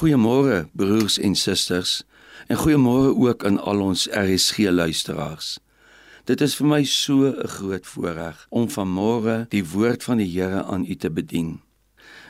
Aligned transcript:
Goeiemôre 0.00 0.64
broers 0.72 1.18
en 1.20 1.34
susters 1.36 1.90
en 2.48 2.56
goeiemôre 2.56 3.10
ook 3.20 3.42
aan 3.44 3.58
al 3.60 3.82
ons 3.84 4.06
RSG 4.16 4.70
luisteraars. 4.72 5.58
Dit 6.24 6.40
is 6.40 6.54
vir 6.56 6.68
my 6.70 6.78
so 6.88 7.28
'n 7.28 7.48
groot 7.56 7.86
voorreg 7.86 8.46
om 8.48 8.68
vanmôre 8.68 9.48
die 9.48 9.64
woord 9.64 10.02
van 10.04 10.16
die 10.16 10.30
Here 10.32 10.64
aan 10.64 10.86
u 10.88 10.94
te 10.96 11.10
bedien. 11.10 11.60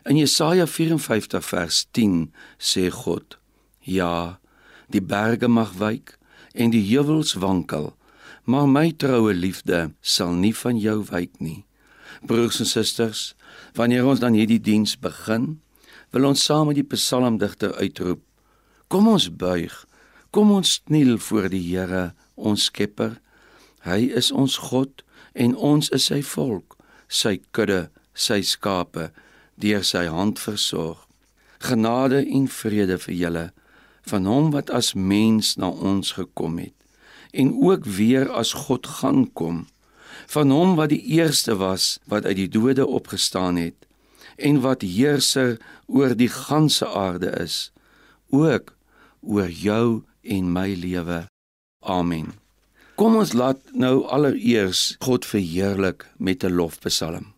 In 0.02 0.16
Jesaja 0.16 0.66
54 0.66 1.44
vers 1.44 1.86
10 1.90 2.32
sê 2.58 2.90
God: 2.90 3.38
Ja, 3.78 4.40
die 4.88 5.02
berge 5.02 5.48
mag 5.48 5.72
wyk 5.72 6.18
en 6.52 6.70
die 6.70 6.96
heuwels 6.96 7.32
wankel, 7.32 7.96
maar 8.44 8.68
my 8.68 8.92
troue 8.96 9.34
liefde 9.34 9.94
sal 10.00 10.32
nie 10.32 10.56
van 10.56 10.78
jou 10.78 11.04
wyk 11.04 11.38
nie. 11.38 11.64
Broers 12.26 12.58
en 12.60 12.66
susters, 12.66 13.34
wanneer 13.74 14.06
ons 14.06 14.18
dan 14.18 14.32
hierdie 14.32 14.60
diens 14.60 14.98
begin, 14.98 15.60
wil 16.10 16.28
ons 16.30 16.44
saam 16.44 16.70
met 16.70 16.78
die 16.78 16.86
psalmdigter 16.86 17.74
uitroep: 17.78 18.22
Kom 18.88 19.08
ons 19.08 19.28
buig, 19.30 19.74
kom 20.30 20.50
ons 20.52 20.80
kniel 20.86 21.18
voor 21.18 21.48
die 21.52 21.62
Here, 21.62 22.12
ons 22.34 22.66
Skepper. 22.70 23.20
Hy 23.86 24.10
is 24.16 24.30
ons 24.32 24.58
God 24.70 25.04
en 25.32 25.54
ons 25.56 25.88
is 25.94 26.10
sy 26.10 26.20
volk, 26.26 26.76
sy 27.08 27.38
kudde, 27.56 27.88
sy 28.14 28.42
skape, 28.42 29.10
deur 29.56 29.84
sy 29.86 30.04
hand 30.10 30.42
versorg. 30.42 31.06
Genade 31.60 32.24
en 32.24 32.46
vrede 32.48 32.96
vir 32.98 33.14
julle 33.14 33.46
van 34.02 34.26
hom 34.26 34.50
wat 34.54 34.70
as 34.70 34.94
mens 34.94 35.56
na 35.60 35.68
ons 35.70 36.14
gekom 36.16 36.58
het 36.58 36.74
en 37.30 37.52
ook 37.62 37.84
weer 37.84 38.30
as 38.30 38.52
God 38.66 38.86
gaan 38.86 39.26
kom 39.32 39.66
van 40.32 40.50
hom 40.50 40.74
wat 40.78 40.90
die 40.90 41.02
eerste 41.18 41.54
was 41.60 41.98
wat 42.10 42.26
uit 42.26 42.36
die 42.42 42.48
dode 42.50 42.86
opgestaan 42.86 43.60
het 43.60 43.86
en 44.40 44.60
wat 44.64 44.82
heerser 44.82 45.58
oor 45.86 46.16
die 46.16 46.30
ganse 46.32 46.88
aarde 46.88 47.30
is, 47.40 47.70
ook 48.30 48.74
oor 49.20 49.50
jou 49.50 50.02
en 50.22 50.52
my 50.52 50.74
lewe. 50.74 51.24
Amen. 51.80 52.32
Kom 53.00 53.16
ons 53.16 53.32
laat 53.32 53.60
nou 53.72 54.04
allereers 54.12 54.96
God 55.00 55.24
verheerlik 55.24 56.04
met 56.18 56.44
'n 56.44 56.52
lofpsalm. 56.52 57.32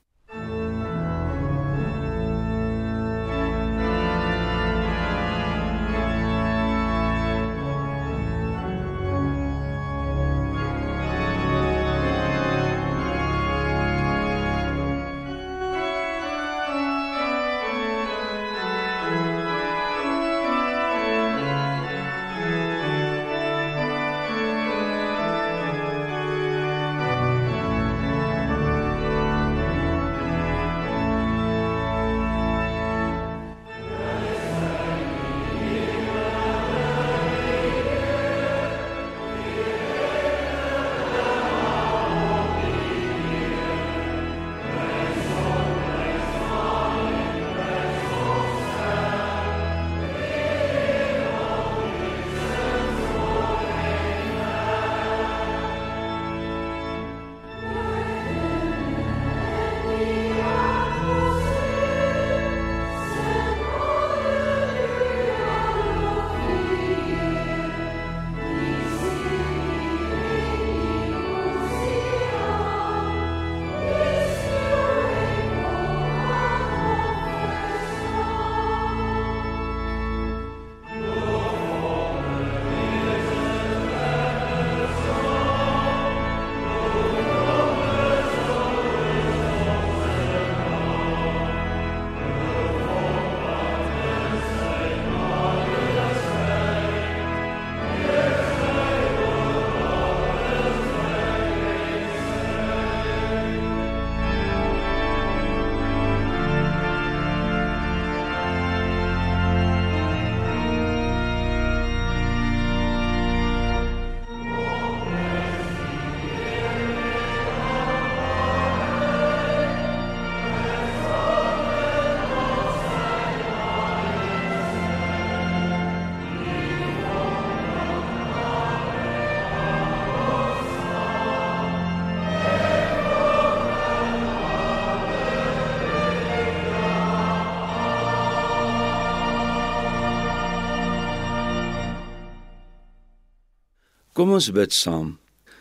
Kom 144.22 144.36
ons 144.36 144.52
bid 144.54 144.70
saam. 144.70 145.06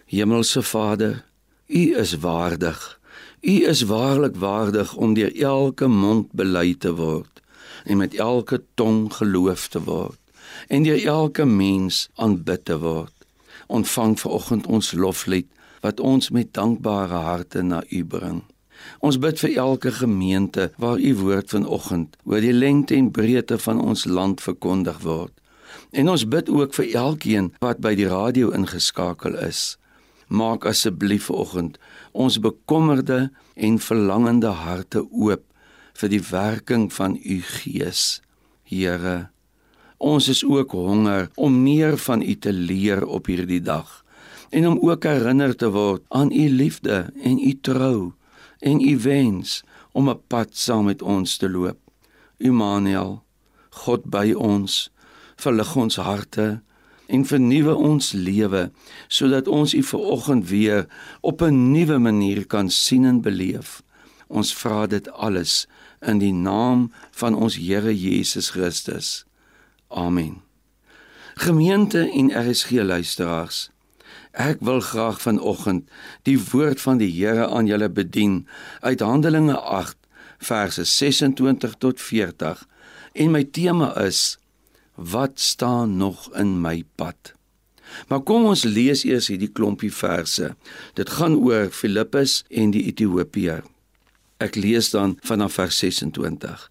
Hemelse 0.05 0.61
Vader, 0.61 1.23
U 1.66 1.83
is 1.97 2.11
waardig. 2.22 2.99
U 3.41 3.55
is 3.72 3.81
waarlik 3.89 4.35
waardig 4.38 4.91
om 4.94 5.16
deur 5.17 5.33
elke 5.33 5.88
mond 5.89 6.27
bely 6.38 6.75
te 6.77 6.91
word 6.94 7.41
en 7.89 7.97
met 7.97 8.13
elke 8.13 8.61
tong 8.77 9.07
geloof 9.17 9.66
te 9.73 9.81
word 9.88 10.19
en 10.69 10.85
deur 10.85 11.01
elke 11.16 11.47
mens 11.49 12.03
aanbid 12.22 12.66
te 12.69 12.77
word. 12.85 13.17
Ontvang 13.66 14.13
vanoggend 14.22 14.69
ons 14.69 14.93
loflied 14.93 15.49
wat 15.81 16.05
ons 16.14 16.29
met 16.29 16.53
dankbare 16.53 17.25
harte 17.25 17.66
na 17.66 17.81
U 17.90 18.05
bring. 18.05 18.43
Ons 19.02 19.17
bid 19.17 19.41
vir 19.41 19.57
elke 19.57 19.97
gemeente 20.03 20.69
waar 20.78 21.02
U 21.02 21.16
woord 21.25 21.49
vanoggend 21.57 22.14
oor 22.29 22.46
die 22.46 22.53
lengte 22.53 22.93
en 22.93 23.09
breedte 23.09 23.57
van 23.57 23.81
ons 23.81 24.05
land 24.05 24.46
verkondig 24.52 25.02
word. 25.02 25.34
En 25.91 26.09
ons 26.09 26.28
bid 26.28 26.50
ook 26.50 26.73
vir 26.73 26.94
elkeen 26.96 27.52
wat 27.59 27.82
by 27.84 27.96
die 27.96 28.08
radio 28.08 28.52
ingeskakel 28.56 29.35
is. 29.35 29.78
Maak 30.28 30.66
asseblief 30.66 31.28
vanoggend 31.28 31.78
ons 32.12 32.40
bekommerde 32.40 33.32
en 33.56 33.79
verlangende 33.79 34.53
harte 34.56 35.03
oop 35.12 35.44
vir 36.00 36.09
die 36.09 36.23
werking 36.32 36.88
van 36.94 37.18
u 37.20 37.41
Gees. 37.44 38.22
Here, 38.64 39.32
ons 39.97 40.28
is 40.32 40.44
ook 40.47 40.72
honger 40.72 41.29
om 41.35 41.64
meer 41.64 41.97
van 41.97 42.22
u 42.22 42.35
te 42.35 42.53
leer 42.53 43.06
op 43.06 43.28
hierdie 43.28 43.62
dag 43.62 44.02
en 44.52 44.67
om 44.67 44.79
ook 44.84 45.03
herinner 45.08 45.56
te 45.56 45.70
word 45.72 46.03
aan 46.08 46.32
u 46.32 46.50
liefde 46.50 47.06
en 47.24 47.40
u 47.40 47.52
trou 47.62 48.12
en 48.59 48.82
u 48.82 48.97
wens 49.00 49.64
om 49.91 50.09
'n 50.09 50.20
pad 50.28 50.50
saam 50.52 50.85
met 50.85 51.02
ons 51.02 51.38
te 51.38 51.50
loop. 51.50 51.79
Immanuel, 52.38 53.24
God 53.70 54.03
by 54.03 54.34
ons 54.34 54.91
verlig 55.41 55.76
ons 55.76 55.96
harte 55.96 56.61
en 57.11 57.26
vernuwe 57.28 57.76
ons 57.76 58.11
lewe 58.16 58.70
sodat 59.08 59.47
ons 59.52 59.73
U 59.73 59.84
vanoggend 59.84 60.47
weer 60.49 60.85
op 61.22 61.41
'n 61.41 61.72
nuwe 61.72 61.97
manier 61.97 62.46
kan 62.46 62.70
sien 62.70 63.05
en 63.05 63.22
beleef. 63.22 63.82
Ons 64.28 64.53
vra 64.55 64.88
dit 64.88 65.11
alles 65.11 65.67
in 65.99 66.17
die 66.17 66.34
naam 66.34 66.91
van 67.11 67.35
ons 67.35 67.55
Here 67.55 67.99
Jesus 67.99 68.49
Christus. 68.49 69.26
Amen. 69.88 70.41
Gemeente 71.35 72.09
en 72.11 72.49
RSG 72.49 72.70
luisteraars, 72.72 73.70
ek 74.32 74.58
wil 74.59 74.79
graag 74.79 75.22
vanoggend 75.22 75.90
die 76.23 76.40
woord 76.52 76.82
van 76.82 76.97
die 76.97 77.11
Here 77.11 77.47
aan 77.47 77.66
julle 77.66 77.90
bedien 77.90 78.47
uit 78.79 78.99
Handelinge 78.99 79.59
8 79.59 79.96
verse 80.38 80.84
26 80.84 81.76
tot 81.78 82.02
40 82.02 82.67
en 83.14 83.32
my 83.32 83.43
tema 83.43 83.91
is 84.02 84.41
wat 85.09 85.40
staan 85.40 85.98
nog 85.98 86.30
in 86.38 86.62
my 86.62 86.84
pad? 86.96 87.34
Maar 88.08 88.22
kom 88.22 88.46
ons 88.46 88.64
lees 88.64 89.03
eers 89.03 89.28
hierdie 89.32 89.52
klompie 89.52 89.92
verse. 89.94 90.53
Dit 90.96 91.09
gaan 91.18 91.36
oor 91.36 91.70
Filippus 91.76 92.42
en 92.50 92.72
die 92.76 92.86
Ethiopiër. 92.92 93.64
Ek 94.42 94.56
lees 94.56 94.92
dan 94.94 95.18
vanaf 95.28 95.59
vers 95.59 95.78
26. 95.78 96.70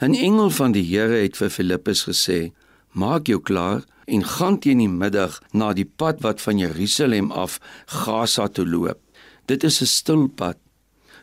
'n 0.00 0.14
Engel 0.14 0.50
van 0.50 0.72
die 0.72 0.84
Here 0.84 1.22
het 1.22 1.36
vir 1.36 1.50
Filippus 1.50 2.04
gesê: 2.08 2.52
"Maak 2.92 3.26
jou 3.26 3.40
klaar 3.40 3.84
en 4.06 4.24
gaan 4.24 4.58
teen 4.58 4.78
die 4.78 4.88
middag 4.88 5.42
na 5.52 5.72
die 5.72 5.90
pad 5.96 6.20
wat 6.20 6.40
van 6.40 6.58
Jerusalem 6.58 7.30
af 7.30 7.60
Gaza 7.86 8.48
toe 8.48 8.66
loop. 8.66 8.98
Dit 9.46 9.64
is 9.64 9.80
'n 9.80 9.86
stil 9.86 10.28
pad." 10.28 10.56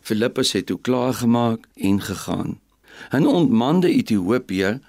Filippus 0.01 0.51
het 0.51 0.65
toe 0.65 0.79
klaar 0.81 1.13
gemaak 1.13 1.67
en 1.75 2.01
gegaan. 2.01 2.59
'n 3.11 3.25
Ontmande 3.25 3.89
Ethiopiër 3.89 4.79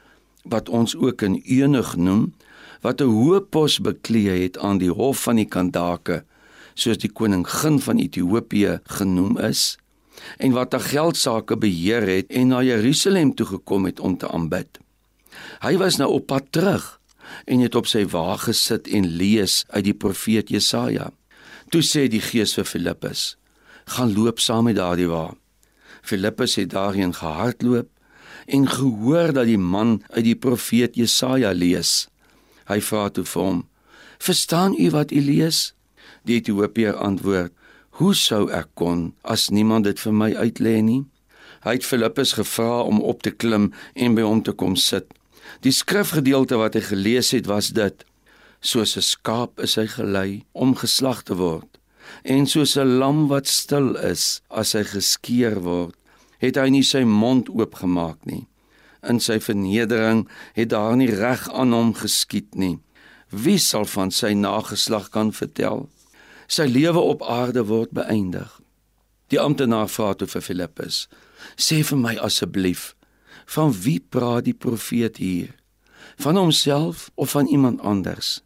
wat 0.49 0.69
ons 0.69 0.97
ook 0.97 1.23
'n 1.23 1.43
eunig 1.47 1.97
noem, 1.97 2.35
wat 2.81 3.01
'n 3.01 3.11
hoë 3.11 3.41
pos 3.41 3.81
beklee 3.81 4.43
het 4.43 4.59
aan 4.59 4.79
die 4.79 4.91
hof 4.91 5.23
van 5.23 5.37
die 5.37 5.49
Kandake, 5.49 6.25
soos 6.75 6.99
die 6.99 7.13
koningin 7.13 7.81
van 7.81 7.99
Ethiopië 7.99 8.81
genoem 8.85 9.39
is, 9.39 9.79
en 10.37 10.53
wat 10.53 10.73
haar 10.73 10.81
geldsaake 10.81 11.57
beheer 11.57 12.03
het 12.03 12.27
en 12.31 12.49
na 12.53 12.63
Jerusalem 12.63 13.35
toe 13.35 13.47
gekom 13.47 13.85
het 13.85 14.01
om 14.01 14.17
te 14.17 14.29
aanbid. 14.29 14.79
Hy 15.63 15.77
was 15.77 15.97
nou 15.97 16.11
op 16.11 16.27
pad 16.27 16.45
terug 16.51 17.01
en 17.45 17.61
het 17.61 17.75
op 17.75 17.87
sy 17.87 18.07
wa 18.09 18.37
gesit 18.37 18.89
en 18.89 19.07
lees 19.07 19.65
uit 19.69 19.85
die 19.85 19.95
profeet 19.95 20.49
Jesaja. 20.49 21.11
Toe 21.69 21.83
sê 21.85 22.09
die 22.09 22.23
Gees 22.25 22.55
vir 22.55 22.65
Filippus: 22.65 23.37
"Gaan 23.85 24.15
loop 24.15 24.41
saam 24.41 24.65
met 24.65 24.77
daardie 24.77 25.09
wa." 25.09 25.35
Filippus 26.03 26.55
het 26.55 26.71
daarheen 26.71 27.15
gehardloop 27.15 27.89
en 28.49 28.69
gehoor 28.69 29.33
dat 29.37 29.49
die 29.49 29.61
man 29.61 29.99
uit 30.11 30.25
die 30.25 30.37
profeet 30.37 30.97
Jesaja 30.97 31.53
lees. 31.53 32.09
Hy 32.69 32.81
vra 32.81 33.09
toe 33.13 33.25
vir 33.25 33.43
hom: 33.43 33.61
"Verstaan 34.19 34.75
u 34.79 34.91
wat 34.91 35.13
u 35.13 35.21
lees?" 35.21 35.75
Die 36.25 36.41
Ethiopiër 36.41 36.97
antwoord: 36.97 37.53
"Hoe 38.01 38.15
sou 38.15 38.49
ek 38.51 38.69
kon 38.75 39.13
as 39.23 39.49
niemand 39.49 39.85
dit 39.85 40.01
vir 40.01 40.13
my 40.13 40.33
uitlê 40.35 40.81
nie?" 40.83 41.05
Hy 41.65 41.73
het 41.79 41.85
Filippus 41.85 42.33
gevra 42.39 42.83
om 42.83 43.01
op 43.03 43.23
te 43.23 43.31
klim 43.31 43.73
en 43.95 44.15
by 44.15 44.23
hom 44.23 44.43
te 44.43 44.53
kom 44.53 44.77
sit. 44.77 45.07
Die 45.67 45.73
skrifgedeelte 45.73 46.57
wat 46.61 46.77
hy 46.79 46.85
gelees 46.87 47.33
het 47.35 47.49
was 47.51 47.73
dit: 47.75 48.05
Soos 48.61 48.97
'n 48.97 49.03
skaap 49.03 49.61
is 49.61 49.75
hy 49.77 49.87
gelei 49.87 50.45
om 50.53 50.75
geslag 50.75 51.23
te 51.23 51.35
word, 51.35 51.79
en 52.25 52.47
soos 52.47 52.77
'n 52.77 52.99
lam 52.99 53.29
wat 53.29 53.47
stil 53.47 53.97
is 53.97 54.41
as 54.51 54.73
hy 54.73 54.85
geskeer 54.85 55.61
word, 55.61 55.98
het 56.39 56.57
hy 56.57 56.69
nie 56.71 56.85
sy 56.87 57.05
mond 57.05 57.49
oopgemaak 57.49 58.25
nie 58.25 58.47
in 59.07 59.21
sy 59.23 59.39
vernedering 59.43 60.27
het 60.57 60.71
daar 60.73 60.97
nie 60.97 61.11
reg 61.11 61.47
aan 61.51 61.73
hom 61.73 61.95
geskied 61.95 62.55
nie. 62.55 62.79
Wie 63.31 63.59
sal 63.59 63.87
van 63.87 64.11
sy 64.11 64.33
nageslag 64.35 65.11
kan 65.15 65.33
vertel? 65.33 65.89
Sy 66.49 66.67
lewe 66.67 67.01
op 67.01 67.23
aarde 67.23 67.67
word 67.69 67.93
beëindig. 67.93 68.51
Die 69.29 69.41
amptenaar 69.41 69.91
vra 69.93 70.15
toe 70.15 70.29
vir 70.29 70.43
Filippus: 70.43 71.09
"Sê 71.57 71.85
vir 71.85 71.99
my 71.99 72.17
asseblief, 72.17 72.95
van 73.47 73.73
wie 73.73 74.01
praat 74.01 74.45
die 74.45 74.57
profeet 74.57 75.17
hier? 75.17 75.55
Van 76.17 76.37
homself 76.37 77.11
of 77.15 77.31
van 77.31 77.47
iemand 77.47 77.81
anders?" 77.81 78.43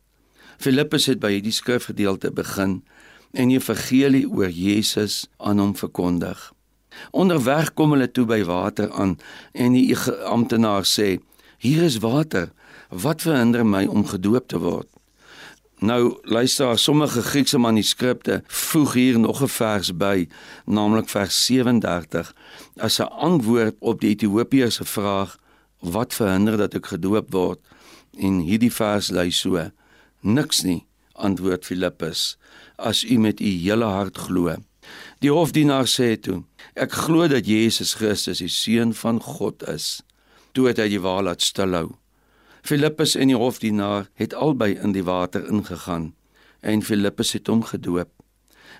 Filippus 0.59 1.07
het 1.07 1.21
by 1.21 1.33
hierdie 1.33 1.55
skrifgedeelte 1.55 2.31
begin 2.31 2.83
en 3.33 3.49
die 3.49 3.57
evangelie 3.57 4.29
oor 4.29 4.51
Jesus 4.51 5.27
aan 5.39 5.59
hom 5.59 5.75
verkondig. 5.75 6.53
Onderweg 7.11 7.75
kom 7.75 7.93
hulle 7.93 8.11
toe 8.11 8.25
by 8.27 8.45
water 8.45 8.91
aan 8.93 9.19
en 9.53 9.73
die 9.73 9.97
amptenaar 10.25 10.85
sê: 10.85 11.19
"Hier 11.59 11.83
is 11.83 11.99
water. 11.99 12.53
Wat 12.89 13.23
verhinder 13.23 13.67
my 13.67 13.87
om 13.87 14.07
gedoop 14.07 14.49
te 14.49 14.59
word?" 14.59 14.89
Nou 15.83 16.19
luister, 16.23 16.79
sommige 16.79 17.23
Griekse 17.23 17.59
manuskripte 17.59 18.43
voeg 18.47 18.93
hier 18.93 19.19
nog 19.19 19.43
'n 19.43 19.49
vers 19.49 19.97
by, 19.97 20.29
naamlik 20.65 21.09
vers 21.09 21.45
37, 21.45 22.35
as 22.77 22.99
'n 23.01 23.11
antwoord 23.11 23.75
op 23.79 24.01
die 24.01 24.09
Ethiopiër 24.09 24.73
se 24.73 24.85
vraag: 24.85 25.39
"Wat 25.81 26.15
verhinder 26.15 26.57
dat 26.57 26.75
ek 26.75 26.87
gedoop 26.87 27.33
word?" 27.33 27.59
En 28.19 28.39
hierdie 28.39 28.73
vers 28.73 29.11
lui 29.11 29.31
so: 29.31 29.71
"Niks 30.21 30.63
nie," 30.63 30.87
antwoord 31.13 31.65
Filippus, 31.65 32.39
"as 32.77 33.05
u 33.05 33.19
met 33.19 33.41
u 33.41 33.45
hele 33.45 33.85
hart 33.85 34.19
glo." 34.19 34.57
Die 35.23 35.31
hofdienaar 35.31 35.87
sê 35.87 36.17
toe: 36.19 36.41
Ek 36.75 36.91
glo 37.05 37.29
dat 37.31 37.47
Jesus 37.47 37.95
Christus 37.95 38.41
die 38.43 38.51
seun 38.51 38.91
van 38.91 39.21
God 39.23 39.63
is. 39.71 40.01
Toe 40.51 40.67
het 40.67 40.81
hy 40.83 40.89
die 40.91 41.03
wa 41.05 41.21
laat 41.23 41.45
stilhou. 41.47 41.93
Filippus 42.67 43.15
en 43.15 43.31
die 43.31 43.39
hofdienaar 43.39 44.09
het 44.19 44.35
albei 44.35 44.73
in 44.75 44.97
die 44.97 45.07
water 45.07 45.47
ingegaan 45.47 46.11
en 46.63 46.83
Filippus 46.83 47.33
het 47.35 47.47
hom 47.51 47.63
gedoop. 47.67 48.11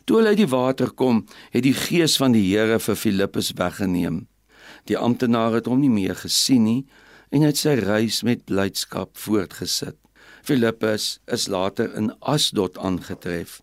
Toe 0.07 0.19
hulle 0.19 0.35
uit 0.35 0.43
die 0.43 0.51
water 0.51 0.91
kom, 0.91 1.25
het 1.55 1.63
die 1.67 1.75
gees 1.79 2.15
van 2.19 2.35
die 2.35 2.45
Here 2.49 2.79
vir 2.83 2.99
Filippus 2.99 3.55
weggeneem. 3.59 4.25
Die 4.91 4.99
amptenaar 4.99 5.55
het 5.59 5.71
hom 5.71 5.83
nie 5.83 5.91
meer 5.91 6.19
gesien 6.19 6.67
nie 6.67 6.81
en 7.31 7.47
het 7.47 7.59
sy 7.59 7.79
reis 7.79 8.23
met 8.27 8.47
blydskap 8.51 9.15
voortgesit. 9.19 9.99
Filippus 10.43 11.21
is 11.27 11.47
later 11.47 11.91
in 11.99 12.11
Asdod 12.19 12.79
aangetref. 12.79 13.61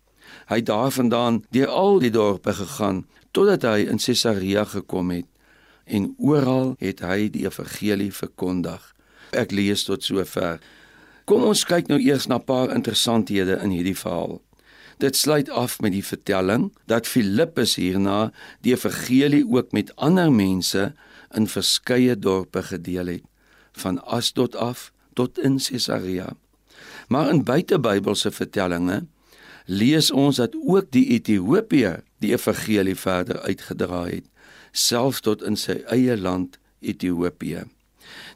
Hy 0.48 0.60
het 0.62 0.66
daarvandaan 0.66 1.44
deur 1.50 1.68
al 1.68 1.98
die 1.98 2.10
dorpe 2.10 2.54
gegaan 2.54 3.06
totdat 3.30 3.62
hy 3.62 3.86
in 3.86 4.00
Caesarea 4.02 4.64
gekom 4.64 5.10
het 5.14 5.26
en 5.90 6.14
oral 6.18 6.74
het 6.78 7.02
hy 7.02 7.28
die 7.32 7.46
evangelie 7.46 8.12
verkondig. 8.14 8.82
Ek 9.30 9.50
lees 9.54 9.84
tot 9.86 10.04
sover. 10.06 10.60
Kom 11.26 11.44
ons 11.46 11.64
kyk 11.66 11.90
nou 11.90 11.98
eers 12.02 12.26
na 12.26 12.38
'n 12.38 12.44
paar 12.44 12.74
interessanthede 12.74 13.58
in 13.62 13.70
hierdie 13.70 13.96
verhaal. 13.96 14.40
Dit 14.98 15.16
sluit 15.16 15.48
af 15.48 15.80
met 15.80 15.92
die 15.92 16.04
vertelling 16.04 16.72
dat 16.86 17.06
Filippus 17.06 17.76
hierna 17.80 18.32
die 18.60 18.72
evangelie 18.72 19.46
ook 19.48 19.72
met 19.72 19.96
ander 19.96 20.32
mense 20.32 20.92
in 21.34 21.46
verskeie 21.46 22.18
dorpe 22.18 22.62
gedeel 22.62 23.06
het, 23.06 23.24
van 23.72 24.02
Asdod 24.04 24.56
af 24.56 24.92
tot 25.14 25.38
in 25.38 25.58
Caesarea. 25.58 26.36
Maar 27.08 27.30
in 27.30 27.44
buitebybelse 27.44 28.30
vertellings 28.30 29.06
lees 29.66 30.10
ons 30.10 30.36
dat 30.36 30.56
ook 30.56 30.90
die 30.90 31.06
Ethiopië 31.16 32.00
die 32.18 32.32
evangelie 32.32 32.96
verder 32.96 33.40
uitgedra 33.40 34.04
het, 34.06 34.24
selfs 34.72 35.20
tot 35.20 35.42
in 35.42 35.56
sy 35.56 35.80
eie 35.90 36.16
land 36.16 36.58
Ethiopië. 36.80 37.66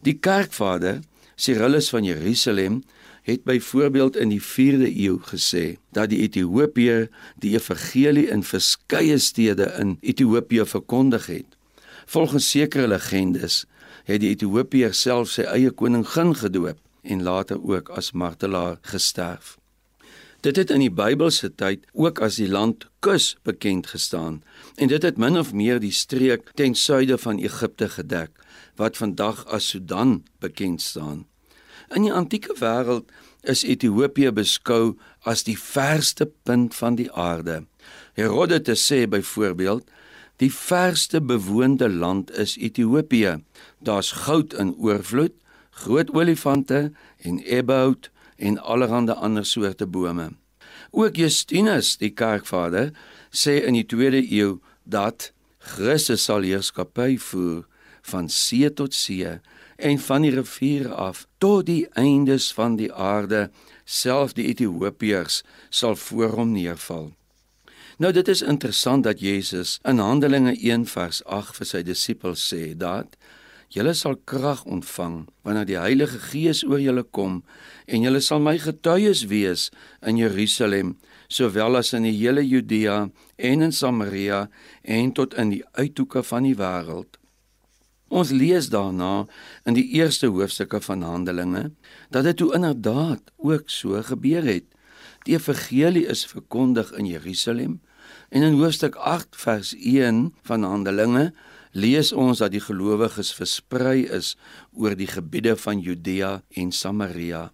Die 0.04 0.19
kerkvader 0.19 1.00
Cyrillus 1.37 1.88
van 1.90 2.04
Jerusalem 2.04 2.83
het 3.25 3.45
byvoorbeeld 3.45 4.16
in 4.16 4.28
die 4.28 4.43
4de 4.43 4.90
eeu 4.97 5.19
gesê 5.19 5.76
dat 5.97 6.11
die 6.12 6.21
Ethiopië 6.21 7.09
die 7.40 7.54
evangelie 7.54 8.26
in 8.28 8.43
verskeie 8.43 9.19
stede 9.19 9.73
in 9.81 9.97
Ethiopië 10.00 10.66
verkondig 10.66 11.26
het. 11.26 11.57
Volgens 12.07 12.50
sekere 12.50 12.88
legendes 12.88 13.64
het 14.04 14.21
die 14.21 14.35
Ethiopiër 14.37 14.95
self 14.95 15.33
sy 15.33 15.49
eie 15.49 15.73
koningin 15.73 16.35
gedoop 16.37 16.78
en 17.02 17.23
later 17.23 17.61
ook 17.62 17.88
as 17.88 18.12
martelaar 18.12 18.78
gesterf. 18.83 19.57
Dit 20.45 20.57
het 20.61 20.71
in 20.71 20.83
die 20.83 20.93
Bybelse 20.93 21.49
tyd 21.57 21.87
ook 21.97 22.19
as 22.21 22.37
die 22.37 22.51
land 22.51 22.85
Kus 23.05 23.31
bekend 23.49 23.87
gestaan 23.95 24.43
en 24.77 24.91
dit 24.93 25.03
het 25.03 25.17
min 25.17 25.39
of 25.41 25.55
meer 25.57 25.81
die 25.81 25.93
streek 25.93 26.51
ten 26.61 26.77
suide 26.77 27.17
van 27.19 27.41
Egipte 27.41 27.89
gedek 27.89 28.45
wat 28.77 29.01
vandag 29.01 29.47
as 29.47 29.71
Sudan 29.73 30.19
bekend 30.45 30.83
staan. 30.85 31.25
In 31.97 32.05
die 32.05 32.13
antieke 32.13 32.53
wêreld 32.61 33.09
is 33.41 33.65
Ethiopië 33.65 34.35
beskou 34.37 34.99
as 35.25 35.47
die 35.49 35.57
verste 35.57 36.29
punt 36.45 36.77
van 36.77 37.01
die 37.01 37.09
aarde. 37.13 37.63
Herodotus 38.13 38.85
sê 38.85 39.05
byvoorbeeld 39.09 39.89
die 40.45 40.53
verste 40.53 41.23
bewoonde 41.25 41.89
land 41.89 42.33
is 42.37 42.59
Ethiopië. 42.61 43.39
Daar's 43.81 44.13
goud 44.27 44.53
in 44.53 44.75
oorvloed, 44.77 45.33
groot 45.71 46.13
olifante 46.13 46.91
en 47.25 47.41
ebbout 47.45 48.11
en 48.37 48.59
allerlei 48.59 49.14
ander 49.14 49.47
soorte 49.47 49.87
bome. 49.87 50.31
Ook 50.91 51.17
Justinus, 51.17 51.97
die 51.97 52.11
kerkvader, 52.11 52.93
sê 53.31 53.61
in 53.67 53.75
die 53.75 53.87
2de 53.87 54.23
eeu 54.31 54.59
dat 54.85 55.33
Christus 55.59 56.25
sal 56.29 56.45
heerskappy 56.47 57.17
voer 57.19 57.64
van 58.05 58.29
see 58.29 58.69
tot 58.71 58.95
see 58.95 59.38
en 59.76 59.99
van 59.99 60.23
die 60.23 60.31
riviere 60.35 60.95
af 60.95 61.25
tot 61.43 61.67
die 61.67 61.87
eindes 61.99 62.53
van 62.55 62.76
die 62.76 62.93
aarde, 62.93 63.49
self 63.85 64.37
die 64.37 64.47
Ethiopiërs 64.53 65.43
sal 65.71 65.97
voor 65.97 66.37
hom 66.38 66.53
neerval. 66.53 67.12
Nou 67.99 68.12
dit 68.12 68.29
is 68.29 68.43
interessant 68.43 69.05
dat 69.05 69.21
Jesus 69.21 69.79
in 69.83 69.99
Handelinge 69.99 70.55
1 70.59 70.87
vers 70.91 71.23
8 71.25 71.59
vir 71.61 71.69
sy 71.71 71.83
disippels 71.87 72.43
sê 72.53 72.73
dat 72.79 73.19
Julle 73.73 73.94
sal 73.94 74.16
krag 74.28 74.64
ontvang 74.64 75.25
wanneer 75.42 75.66
die 75.68 75.80
Heilige 75.80 76.21
Gees 76.30 76.62
oor 76.66 76.80
julle 76.83 77.04
kom 77.04 77.42
en 77.87 78.04
julle 78.04 78.21
sal 78.21 78.42
my 78.44 78.56
getuies 78.61 79.25
wees 79.30 79.71
in 80.02 80.21
Jerusalem 80.21 80.94
sowel 81.28 81.80
as 81.80 81.94
in 81.97 82.06
die 82.06 82.14
hele 82.16 82.44
Judea 82.44 83.09
en 83.37 83.66
in 83.66 83.73
Samaria 83.73 84.49
en 84.83 85.12
tot 85.16 85.35
in 85.40 85.54
die 85.56 85.64
uithoeke 85.75 86.23
van 86.23 86.47
die 86.47 86.56
wêreld. 86.59 87.18
Ons 88.14 88.30
lees 88.30 88.68
daarna 88.71 89.25
in 89.66 89.75
die 89.75 89.87
eerste 89.99 90.28
hoofstukke 90.30 90.80
van 90.85 91.02
Handelinge 91.02 91.71
dat 92.14 92.28
dit 92.28 92.37
toe 92.38 92.52
inderdaad 92.54 93.33
ook 93.37 93.71
so 93.73 93.99
gebeur 94.02 94.44
het. 94.47 94.68
Die 95.25 95.35
evangelie 95.35 96.04
is 96.06 96.26
verkondig 96.28 96.92
in 96.92 97.09
Jerusalem 97.09 97.80
en 98.28 98.42
in 98.42 98.61
hoofstuk 98.61 98.94
8 98.94 99.37
vers 99.40 99.75
1 99.75 100.35
van 100.42 100.62
Handelinge 100.62 101.33
lees 101.75 102.12
ons 102.14 102.38
dat 102.38 102.54
die 102.54 102.62
gelowiges 102.62 103.33
versprei 103.35 104.04
is 104.07 104.35
oor 104.73 104.95
die 104.95 105.11
gebiede 105.11 105.57
van 105.59 105.83
Judea 105.83 106.38
en 106.54 106.71
Samaria. 106.73 107.50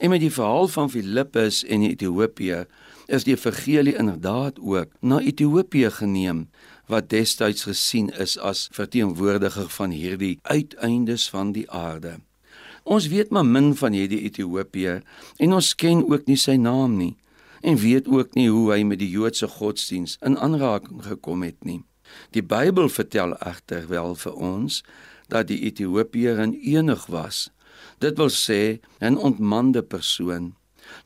En 0.00 0.10
met 0.10 0.22
die 0.22 0.32
verhaal 0.32 0.68
van 0.72 0.88
Filippus 0.90 1.60
en 1.68 1.84
Ethiopië 1.84 2.64
is 3.12 3.26
die 3.26 3.34
evangelie 3.36 3.96
inderdaad 4.00 4.56
ook 4.58 4.94
na 5.00 5.20
Ethiopië 5.20 5.90
geneem 5.90 6.46
wat 6.88 7.10
destyds 7.12 7.66
gesien 7.68 8.08
is 8.16 8.38
as 8.38 8.68
verteenwoordiger 8.72 9.68
van 9.68 9.92
hierdie 9.92 10.38
uiteindes 10.42 11.28
van 11.30 11.52
die 11.52 11.68
aarde. 11.70 12.16
Ons 12.82 13.10
weet 13.12 13.30
maar 13.30 13.44
min 13.44 13.74
van 13.76 13.92
hierdie 13.92 14.22
Ethiopië 14.24 15.00
en 15.36 15.52
ons 15.52 15.74
ken 15.74 16.00
ook 16.08 16.24
nie 16.26 16.40
sy 16.40 16.56
naam 16.56 16.96
nie 16.96 17.16
en 17.60 17.76
weet 17.76 18.08
ook 18.08 18.34
nie 18.34 18.48
hoe 18.48 18.72
hy 18.72 18.82
met 18.88 19.02
die 19.02 19.10
Joodse 19.12 19.48
godsdiens 19.48 20.16
in 20.24 20.38
aanraking 20.40 21.04
gekom 21.04 21.44
het 21.44 21.60
nie. 21.64 21.82
Die 22.30 22.42
Bybel 22.42 22.88
vertel 22.88 23.36
egter 23.38 23.88
wel 23.88 24.14
vir 24.14 24.34
ons 24.34 24.82
dat 25.28 25.48
die 25.48 25.60
Ethiopiër 25.70 26.40
'n 26.46 26.54
enig 26.54 27.06
was. 27.06 27.50
Dit 27.98 28.16
wil 28.16 28.30
sê 28.30 28.80
'n 29.00 29.16
ontmande 29.16 29.82
persoon. 29.82 30.54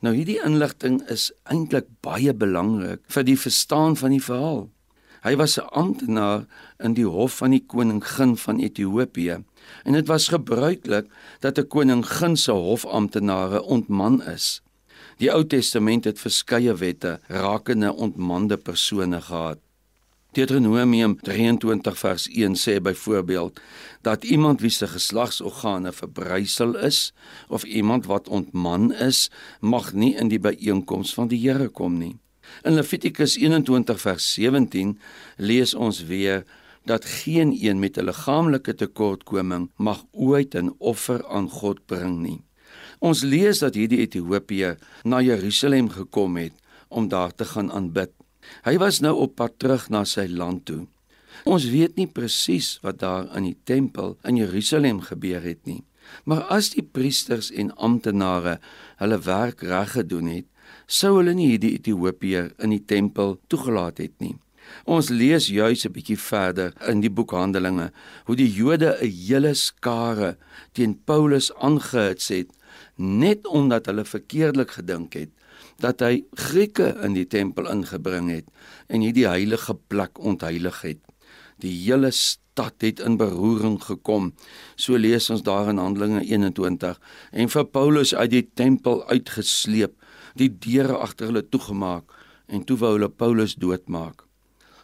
Nou 0.01 0.15
hierdie 0.15 0.41
inligting 0.45 1.01
is 1.09 1.31
eintlik 1.43 1.87
baie 2.01 2.33
belangrik 2.33 3.01
vir 3.07 3.23
die 3.23 3.39
verstaan 3.39 3.95
van 3.95 4.15
die 4.15 4.23
verhaal. 4.23 4.69
Hy 5.25 5.35
was 5.35 5.57
'n 5.57 5.69
amptenaar 5.73 6.45
in 6.79 6.93
die 6.93 7.07
hof 7.07 7.37
van 7.37 7.51
die 7.51 7.65
koningin 7.65 8.37
van 8.37 8.59
Ethiopië 8.59 9.43
en 9.83 9.93
dit 9.93 10.07
was 10.07 10.27
gebruiklik 10.27 11.05
dat 11.39 11.57
'n 11.57 11.67
koningin 11.67 12.37
se 12.37 12.51
hofamptenare 12.51 13.63
ontman 13.63 14.21
is. 14.23 14.61
Die 15.17 15.31
Ou 15.31 15.45
Testament 15.47 16.03
het 16.05 16.19
verskeie 16.19 16.75
wette 16.75 17.19
rakende 17.27 17.93
ontmande 17.93 18.57
persone 18.57 19.21
gehad. 19.21 19.64
Deuteronomium 20.35 21.13
23 21.23 21.95
vers 21.95 22.25
1 22.27 22.57
sê 22.59 22.81
byvoorbeeld 22.83 23.59
dat 24.03 24.23
iemand 24.23 24.59
wie 24.59 24.69
se 24.69 24.87
geslagsorgane 24.87 25.93
verbrysel 25.95 26.75
is 26.75 27.13
of 27.47 27.63
iemand 27.63 28.05
wat 28.05 28.27
ontman 28.27 28.91
is, 28.93 29.29
mag 29.59 29.93
nie 29.93 30.11
in 30.19 30.27
die 30.27 30.39
byeenkoms 30.39 31.13
van 31.15 31.31
die 31.31 31.39
Here 31.39 31.69
kom 31.71 31.95
nie. 32.01 32.17
In 32.67 32.75
Levitikus 32.75 33.37
21 33.39 34.01
vers 34.01 34.27
17 34.33 34.97
lees 35.37 35.73
ons 35.73 36.03
weer 36.11 36.43
dat 36.83 37.07
geen 37.07 37.55
een 37.55 37.79
met 37.79 37.97
'n 37.97 38.05
liggaamlike 38.11 38.75
tekortkoming 38.75 39.71
mag 39.77 40.03
ooit 40.11 40.55
'n 40.55 40.75
offer 40.77 41.27
aan 41.27 41.49
God 41.49 41.85
bring 41.85 42.19
nie. 42.19 42.43
Ons 42.99 43.23
lees 43.23 43.59
dat 43.59 43.75
hierdie 43.75 43.99
Ethiopië 43.99 44.75
na 45.03 45.21
Jerusalem 45.21 45.89
gekom 45.89 46.37
het 46.37 46.53
om 46.87 47.07
daar 47.07 47.35
te 47.35 47.45
gaan 47.45 47.71
aanbid. 47.71 48.11
Hy 48.65 48.77
was 48.77 48.99
nou 48.99 49.15
op 49.25 49.35
pad 49.35 49.59
terug 49.59 49.89
na 49.89 50.03
sy 50.05 50.27
land 50.27 50.65
toe. 50.65 50.85
Ons 51.45 51.67
weet 51.69 51.97
nie 51.99 52.07
presies 52.07 52.77
wat 52.81 53.01
daar 53.03 53.27
in 53.37 53.49
die 53.49 53.57
tempel 53.63 54.15
in 54.23 54.39
Jerusalem 54.39 55.01
gebeur 55.01 55.43
het 55.43 55.61
nie. 55.65 55.83
Maar 56.23 56.45
as 56.53 56.71
die 56.73 56.85
priesters 56.85 57.51
en 57.51 57.73
amptenare 57.75 58.59
hulle 59.01 59.19
werk 59.25 59.61
reg 59.65 59.95
gedoen 59.97 60.29
het, 60.31 60.47
sou 60.87 61.17
hulle 61.17 61.33
nie 61.33 61.51
hierdie 61.53 61.75
Ethiopiër 61.77 62.53
in 62.63 62.73
die 62.73 62.83
tempel 62.85 63.39
toegelaat 63.49 64.01
het 64.01 64.13
nie. 64.21 64.35
Ons 64.89 65.11
lees 65.13 65.47
juis 65.53 65.85
'n 65.85 65.93
bietjie 65.93 66.17
verder 66.17 66.73
in 66.89 67.01
die 67.01 67.09
boek 67.09 67.31
Handelinge 67.31 67.91
hoe 68.25 68.35
die 68.35 68.49
Jode 68.49 68.97
'n 69.01 69.11
hele 69.11 69.53
skare 69.53 70.37
teen 70.73 70.97
Paulus 71.05 71.51
aangehits 71.53 72.27
het 72.29 72.49
net 72.97 73.47
omdat 73.47 73.85
hulle 73.85 74.05
verkeerdelik 74.05 74.71
gedink 74.71 75.13
het 75.13 75.29
dat 75.83 76.01
hy 76.03 76.23
Grieke 76.39 76.93
in 77.03 77.15
die 77.17 77.27
tempel 77.27 77.67
ingebring 77.71 78.29
het 78.31 78.49
en 78.87 79.03
hierdie 79.03 79.27
heilige 79.27 79.75
plek 79.87 80.19
ontheilig 80.19 80.81
het. 80.81 81.01
Die 81.63 81.73
hele 81.85 82.11
stad 82.11 82.83
het 82.83 82.99
in 82.99 83.17
beroering 83.19 83.79
gekom. 83.83 84.33
So 84.75 84.97
lees 84.99 85.29
ons 85.29 85.43
daar 85.43 85.69
in 85.71 85.79
Handelinge 85.81 86.23
21 86.23 86.99
en 87.31 87.49
vir 87.49 87.65
Paulus 87.65 88.15
uit 88.15 88.31
die 88.31 88.45
tempel 88.53 89.03
uitgesleep, 89.07 89.95
die 90.35 90.51
deure 90.51 90.99
agter 91.03 91.31
hulle 91.31 91.43
toegemaak 91.47 92.11
en 92.47 92.63
toe 92.63 92.77
wou 92.77 92.95
hulle 92.97 93.09
Paulus 93.09 93.55
doodmaak. 93.55 94.25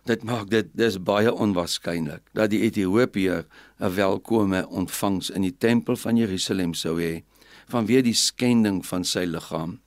Dit 0.10 0.24
maak 0.25 0.50
dit 0.50 0.69
dis 0.74 0.98
baie 0.98 1.29
onwaarskynlik 1.29 2.24
dat 2.33 2.50
die 2.50 2.63
Ethiopiër 2.65 3.45
'n 3.79 3.95
welkome 3.95 4.67
ontvangs 4.67 5.29
in 5.29 5.41
die 5.41 5.57
tempel 5.57 5.95
van 5.95 6.17
Jerusalem 6.17 6.74
sou 6.74 6.98
hê 6.98 7.24
vanweë 7.69 8.01
die 8.01 8.17
skending 8.17 8.86
van 8.86 9.03
sy 9.03 9.25
liggaam. 9.25 9.80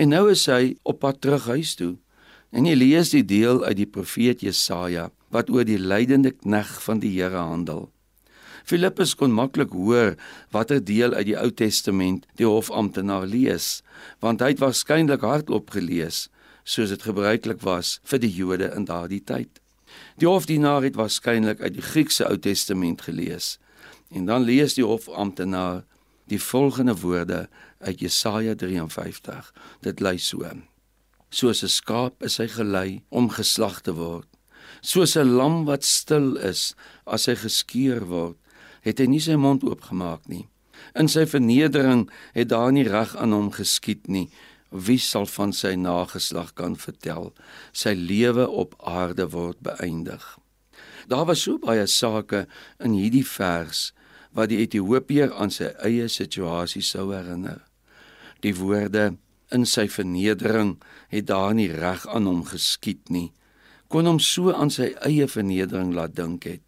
En 0.00 0.08
nou 0.08 0.30
is 0.32 0.46
hy 0.48 0.78
op 0.88 1.02
pad 1.02 1.18
terug 1.20 1.44
huis 1.52 1.74
toe. 1.76 1.98
En 2.56 2.64
jy 2.64 2.76
lees 2.78 3.12
die 3.12 3.24
deel 3.24 3.60
uit 3.66 3.76
die 3.82 3.90
profeet 3.98 4.40
Jesaja 4.40 5.10
wat 5.30 5.50
oor 5.52 5.66
die 5.68 5.78
lydende 5.78 6.32
knegg 6.32 6.70
van 6.82 7.02
die 7.02 7.12
Here 7.18 7.44
handel. 7.44 7.90
Filippus 8.64 9.12
kon 9.14 9.34
maklik 9.34 9.74
hoor 9.76 10.16
watter 10.54 10.80
deel 10.82 11.12
uit 11.14 11.28
die 11.28 11.36
Ou 11.38 11.50
Testament 11.52 12.24
die 12.40 12.48
hofamptenaar 12.48 13.28
lees, 13.28 13.82
want 14.24 14.42
hy 14.42 14.54
het 14.54 14.62
waarskynlik 14.62 15.22
hardop 15.26 15.70
gelees, 15.76 16.28
soos 16.64 16.90
dit 16.90 17.04
gebruiklik 17.04 17.62
was 17.66 17.98
vir 18.08 18.24
die 18.24 18.32
Jode 18.32 18.72
in 18.74 18.88
daardie 18.88 19.22
tyd. 19.22 19.60
Die 20.18 20.28
hofdienaar 20.28 20.82
het 20.86 20.98
waarskynlik 20.98 21.60
uit 21.60 21.76
die 21.76 21.84
Griekse 21.84 22.26
Ou 22.26 22.38
Testament 22.38 23.04
gelees. 23.06 23.58
En 24.10 24.26
dan 24.26 24.48
lees 24.48 24.74
die 24.78 24.86
hofamptenaar 24.86 25.84
die 26.30 26.40
volgende 26.42 26.94
woorde 26.98 27.48
uit 27.80 28.00
Jesaja 28.00 28.54
53. 28.54 29.52
Dit 29.80 30.00
lui 30.00 30.18
so: 30.18 30.44
Soos 31.30 31.62
'n 31.62 31.68
skaap 31.68 32.22
is 32.22 32.36
hy 32.38 32.48
gelei 32.48 33.02
om 33.08 33.30
geslag 33.30 33.80
te 33.80 33.92
word, 33.94 34.28
soos 34.80 35.16
'n 35.16 35.36
lam 35.36 35.64
wat 35.64 35.84
stil 35.84 36.36
is 36.36 36.74
as 37.06 37.26
hy 37.26 37.34
geskeer 37.34 38.06
word, 38.06 38.36
het 38.82 38.98
hy 38.98 39.06
nie 39.06 39.20
sy 39.20 39.36
mond 39.36 39.62
oopgemaak 39.62 40.28
nie. 40.28 40.48
In 40.94 41.08
sy 41.08 41.26
vernedering 41.26 42.10
het 42.34 42.48
daar 42.48 42.72
nie 42.72 42.88
reg 42.88 43.16
aan 43.16 43.32
hom 43.32 43.50
geskied 43.50 44.08
nie. 44.08 44.30
Wie 44.70 44.98
sal 44.98 45.26
van 45.26 45.52
sy 45.52 45.74
nageslag 45.74 46.54
kan 46.54 46.76
vertel? 46.76 47.32
Sy 47.72 47.94
lewe 47.94 48.48
op 48.48 48.74
aarde 48.78 49.28
word 49.30 49.60
beëindig. 49.60 50.38
Daar 51.08 51.26
was 51.26 51.42
so 51.42 51.58
baie 51.58 51.86
sake 51.86 52.46
in 52.78 52.92
hierdie 52.92 53.26
vers 53.26 53.92
wat 54.32 54.48
die 54.48 54.60
Ethiopiër 54.62 55.32
aan 55.34 55.50
sy 55.50 55.72
eie 55.82 56.08
situasie 56.08 56.82
sou 56.82 57.10
herinner. 57.10 57.69
Die 58.40 58.54
woorde 58.56 59.16
in 59.54 59.66
sy 59.66 59.88
vernedering 59.90 60.76
het 61.10 61.26
daar 61.26 61.54
nie 61.54 61.70
reg 61.72 62.06
aan 62.08 62.28
hom 62.30 62.42
geskied 62.48 63.10
nie. 63.10 63.30
Kon 63.90 64.06
hom 64.06 64.20
so 64.22 64.52
aan 64.54 64.70
sy 64.70 64.92
eie 65.06 65.26
vernedering 65.28 65.92
laat 65.94 66.14
dink 66.16 66.46
het. 66.46 66.64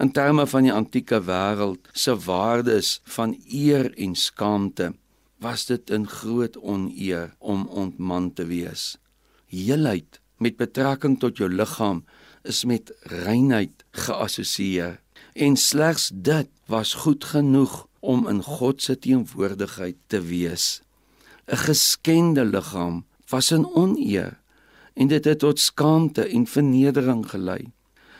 In 0.00 0.12
terme 0.12 0.44
van 0.46 0.66
die 0.66 0.74
antieke 0.74 1.22
wêreld 1.24 1.88
se 1.96 2.14
waardes 2.26 2.98
van 3.16 3.34
eer 3.48 3.88
en 3.96 4.14
skaamte, 4.14 4.92
was 5.40 5.66
dit 5.66 5.90
'n 5.90 6.06
groot 6.06 6.56
oneer 6.56 7.34
om 7.38 7.66
ontman 7.66 8.32
te 8.32 8.44
wees. 8.44 8.98
Heelheid 9.46 10.20
met 10.36 10.56
betrekking 10.56 11.18
tot 11.18 11.36
jou 11.36 11.48
liggaam 11.48 12.04
is 12.42 12.64
met 12.64 12.92
reinheid 13.00 13.84
geassosieer 13.90 15.00
en 15.32 15.56
slegs 15.56 16.10
dit 16.14 16.48
was 16.66 16.94
goed 16.94 17.24
genoeg 17.24 17.86
om 18.00 18.28
in 18.28 18.42
God 18.42 18.82
se 18.82 18.98
teenwoordigheid 18.98 19.96
te 20.06 20.20
wees. 20.20 20.82
'n 21.50 21.56
Geskende 21.56 22.44
liggaam 22.44 23.04
was 23.30 23.50
'n 23.50 23.66
oneer 23.74 24.38
en 24.94 25.06
dit 25.08 25.24
het 25.24 25.38
tot 25.38 25.58
skaamte 25.58 26.24
en 26.28 26.46
vernedering 26.46 27.30
gelei. 27.30 27.72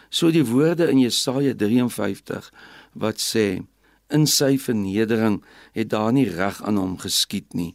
So 0.09 0.31
die 0.31 0.47
woorde 0.47 0.91
in 0.91 0.99
Jesaja 0.99 1.55
53 1.55 2.53
wat 2.93 3.19
sê 3.21 3.63
in 4.09 4.27
sy 4.27 4.59
vernedering 4.59 5.45
het 5.73 5.89
daar 5.89 6.13
nie 6.13 6.29
reg 6.29 6.63
aan 6.63 6.77
hom 6.77 6.99
geskied 6.99 7.55
nie 7.55 7.75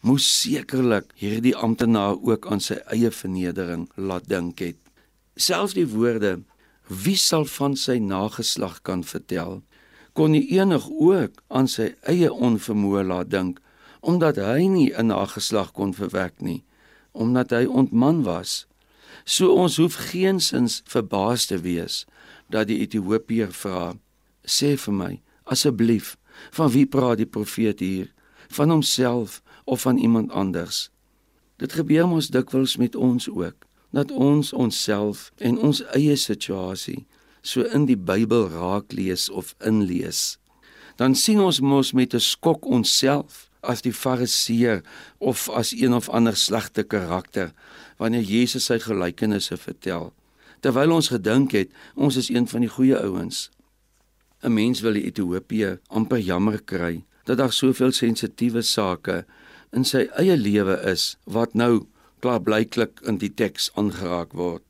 moes 0.00 0.40
sekerlik 0.40 1.12
hierdie 1.14 1.56
amptenaar 1.56 2.16
ook 2.22 2.46
aan 2.46 2.60
sy 2.60 2.74
eie 2.94 3.10
vernedering 3.10 3.88
laat 3.94 4.28
dink 4.28 4.58
het 4.58 4.78
selfs 5.36 5.74
die 5.74 5.86
woorde 5.86 6.40
wie 6.88 7.16
sal 7.18 7.44
van 7.44 7.74
sy 7.76 7.98
nageslag 7.98 8.80
kan 8.86 9.02
vertel? 9.04 9.60
Kon 10.14 10.30
nie 10.32 10.46
enig 10.54 10.86
ook 10.88 11.40
aan 11.48 11.68
sy 11.68 11.90
eie 12.06 12.30
onvermoë 12.32 13.02
laat 13.10 13.30
dink 13.30 13.58
omdat 14.06 14.36
hy 14.38 14.66
nie 14.70 14.90
'n 14.94 15.06
nageslag 15.06 15.72
kon 15.72 15.94
verwek 15.94 16.40
nie, 16.40 16.64
omdat 17.12 17.50
hy 17.50 17.64
ontman 17.64 18.22
was. 18.22 18.66
So 19.24 19.52
ons 19.52 19.76
hoef 19.76 19.94
geensins 19.94 20.82
verbaas 20.84 21.46
te 21.46 21.58
wees 21.58 22.06
dat 22.48 22.66
die 22.66 22.78
Ethiopiër 22.78 23.52
vra: 23.52 23.96
"Sê 24.46 24.76
vir 24.78 24.94
my, 24.94 25.20
asseblief, 25.44 26.16
van 26.50 26.70
wie 26.70 26.86
praat 26.86 27.16
die 27.16 27.26
profeet 27.26 27.80
hier? 27.80 28.12
Van 28.48 28.70
homself 28.70 29.42
of 29.64 29.80
van 29.80 29.96
iemand 29.96 30.30
anders?" 30.30 30.90
Dit 31.56 31.72
gebeur 31.72 32.08
mos 32.08 32.28
dikwels 32.28 32.76
met 32.76 32.94
ons 32.94 33.28
ook 33.28 33.66
dat 33.90 34.10
ons 34.10 34.52
onsself 34.52 35.32
en 35.36 35.58
ons 35.58 35.82
eie 35.82 36.16
situasie 36.16 37.06
so 37.42 37.62
in 37.62 37.86
die 37.86 37.96
Bybel 37.96 38.48
raak 38.48 38.92
lees 38.92 39.30
of 39.30 39.54
inlees, 39.58 40.38
dan 40.96 41.14
sien 41.14 41.40
ons 41.40 41.60
mos 41.60 41.92
met 41.92 42.14
'n 42.14 42.20
skok 42.20 42.66
onsself 42.66 43.50
as 43.66 43.82
die 43.82 43.94
fariseer 43.94 44.82
of 45.18 45.48
as 45.50 45.72
een 45.76 45.94
of 45.94 46.08
ander 46.08 46.36
slegte 46.36 46.82
karakter 46.82 47.52
wanneer 48.00 48.22
Jesus 48.22 48.68
sy 48.70 48.78
gelykenisse 48.82 49.56
vertel. 49.56 50.12
Terwyl 50.60 50.94
ons 50.96 51.10
gedink 51.12 51.52
het 51.52 51.72
ons 51.94 52.16
is 52.16 52.30
een 52.32 52.48
van 52.50 52.64
die 52.64 52.72
goeie 52.72 52.96
ouens. 52.98 53.50
'n 54.42 54.52
Mens 54.52 54.80
wil 54.80 54.94
in 54.94 55.08
Ethiopië 55.10 55.78
amper 55.88 56.18
jammer 56.18 56.62
kry 56.62 57.04
dat 57.24 57.38
daar 57.38 57.52
soveel 57.52 57.92
sensitiewe 57.92 58.62
sake 58.62 59.24
in 59.72 59.84
sy 59.84 60.06
eie 60.16 60.36
lewe 60.36 60.76
is 60.92 61.16
wat 61.24 61.54
nou 61.54 61.86
klaarblyklik 62.20 63.00
in 63.08 63.18
die 63.18 63.32
teks 63.34 63.70
aangeraak 63.74 64.32
word. 64.32 64.62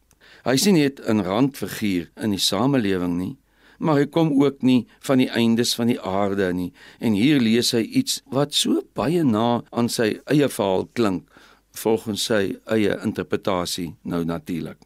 Hy 0.45 0.57
sien 0.57 0.75
net 0.75 1.01
'n 1.01 1.23
randfiguur 1.23 2.11
in 2.17 2.31
die 2.31 2.43
samelewing 2.43 3.17
nie, 3.19 3.37
maar 3.79 4.01
hy 4.01 4.07
kom 4.07 4.33
ook 4.43 4.63
nie 4.63 4.87
van 5.09 5.21
die 5.23 5.31
eindes 5.31 5.75
van 5.79 5.91
die 5.93 6.01
aarde 6.01 6.53
nie 6.53 6.73
en 6.99 7.17
hier 7.19 7.41
lees 7.41 7.73
hy 7.77 7.85
iets 7.85 8.21
wat 8.33 8.55
so 8.55 8.83
baie 8.97 9.25
na 9.25 9.63
aan 9.71 9.91
sy 9.93 10.17
eie 10.33 10.49
verhaal 10.49 10.89
klink 10.99 11.31
volgens 11.77 12.29
sy 12.31 12.57
eie 12.73 12.97
interpretasie 13.05 13.95
nou 14.03 14.25
natuurlik. 14.25 14.79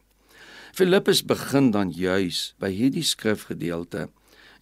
Filippus 0.75 1.21
begin 1.27 1.71
dan 1.71 1.91
juis 1.91 2.51
by 2.59 2.71
hierdie 2.71 3.03
skrifgedeelte 3.03 4.07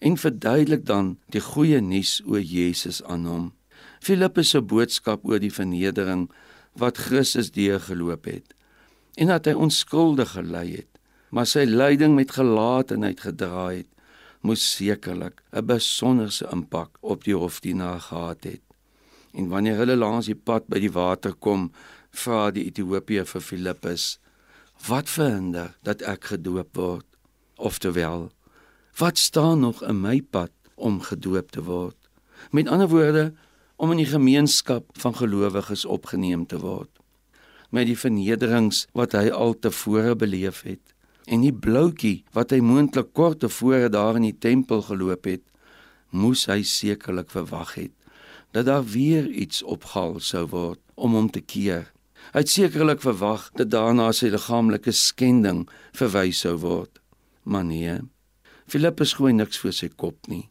en 0.00 0.16
verduidelik 0.18 0.86
dan 0.88 1.16
die 1.34 1.42
goeie 1.44 1.80
nuus 1.84 2.18
oor 2.26 2.42
Jesus 2.42 3.02
aan 3.04 3.26
hom. 3.28 3.50
Filippus 4.00 4.54
se 4.54 4.62
boodskap 4.62 5.26
oor 5.28 5.42
die 5.42 5.52
vernedering 5.52 6.28
wat 6.80 6.98
Christus 6.98 7.52
deur 7.54 7.80
geloop 7.82 8.26
het 8.30 8.56
en 9.20 9.28
dat 9.28 9.48
hy 9.50 9.52
onskuldig 9.58 10.30
gelei 10.32 10.66
het, 10.78 10.88
maar 11.34 11.46
sy 11.46 11.66
lyding 11.66 12.14
met 12.16 12.30
gelatenheid 12.32 13.18
gedra 13.20 13.66
het, 13.74 13.88
moes 14.40 14.62
sekerlik 14.76 15.42
'n 15.52 15.66
besonderse 15.66 16.48
impak 16.52 16.96
op 17.00 17.24
die 17.24 17.36
hofdienaar 17.36 18.00
gehad 18.00 18.44
het. 18.44 18.62
En 19.32 19.48
wanneer 19.48 19.76
hulle 19.76 19.96
langs 19.96 20.26
die 20.26 20.34
pad 20.34 20.66
by 20.66 20.78
die 20.80 20.92
water 20.92 21.34
kom, 21.34 21.72
vra 22.10 22.50
die 22.50 22.64
Ethiopiër 22.64 23.26
vir 23.26 23.40
Filippus: 23.40 24.18
"Wat 24.88 25.08
verhinder 25.08 25.76
dat 25.82 26.02
ek 26.02 26.24
gedoop 26.24 26.76
word?" 26.76 27.06
Oftewel, 27.56 28.30
wat 28.96 29.18
staan 29.18 29.60
nog 29.60 29.82
in 29.82 30.00
my 30.00 30.20
pad 30.22 30.52
om 30.74 31.00
gedoop 31.00 31.50
te 31.50 31.62
word? 31.62 31.96
Met 32.50 32.68
ander 32.68 32.88
woorde, 32.88 33.34
om 33.76 33.90
in 33.90 33.96
die 33.96 34.06
gemeenskap 34.06 34.84
van 34.92 35.14
gelowiges 35.14 35.84
opgeneem 35.84 36.46
te 36.46 36.58
word. 36.58 36.90
Met 37.70 37.86
die 37.86 37.98
vernederings 37.98 38.86
wat 38.92 39.12
hy 39.12 39.28
al 39.28 39.58
tevore 39.58 40.16
beleef 40.16 40.62
het 40.62 40.94
en 41.26 41.44
die 41.44 41.54
bloutjie 41.54 42.24
wat 42.32 42.50
hy 42.50 42.60
moontlik 42.60 43.12
kort 43.12 43.40
tevore 43.40 43.88
daar 43.88 44.16
in 44.16 44.28
die 44.28 44.38
tempel 44.38 44.82
geloop 44.82 45.24
het, 45.24 45.42
moes 46.10 46.46
hy 46.50 46.62
sekerlik 46.66 47.30
verwag 47.30 47.74
het 47.74 47.94
dat 48.50 48.66
daar 48.66 48.84
weer 48.84 49.28
iets 49.30 49.62
opgehaal 49.62 50.18
sou 50.18 50.46
word 50.50 50.80
om 50.94 51.14
hom 51.14 51.30
te 51.30 51.40
keer. 51.40 51.86
Hy 52.34 52.42
het 52.42 52.50
sekerlik 52.50 53.02
verwag 53.02 53.48
dat 53.54 53.70
daarna 53.70 54.10
sy 54.12 54.30
liggaamlike 54.32 54.92
skending 54.94 55.68
verwys 55.96 56.42
sou 56.44 56.56
word. 56.58 56.98
Maar 57.46 57.64
nee, 57.64 58.00
Filippus 58.70 59.16
gooi 59.18 59.32
niks 59.34 59.58
voor 59.62 59.74
sy 59.74 59.88
kop 59.88 60.28
nie. 60.30 60.48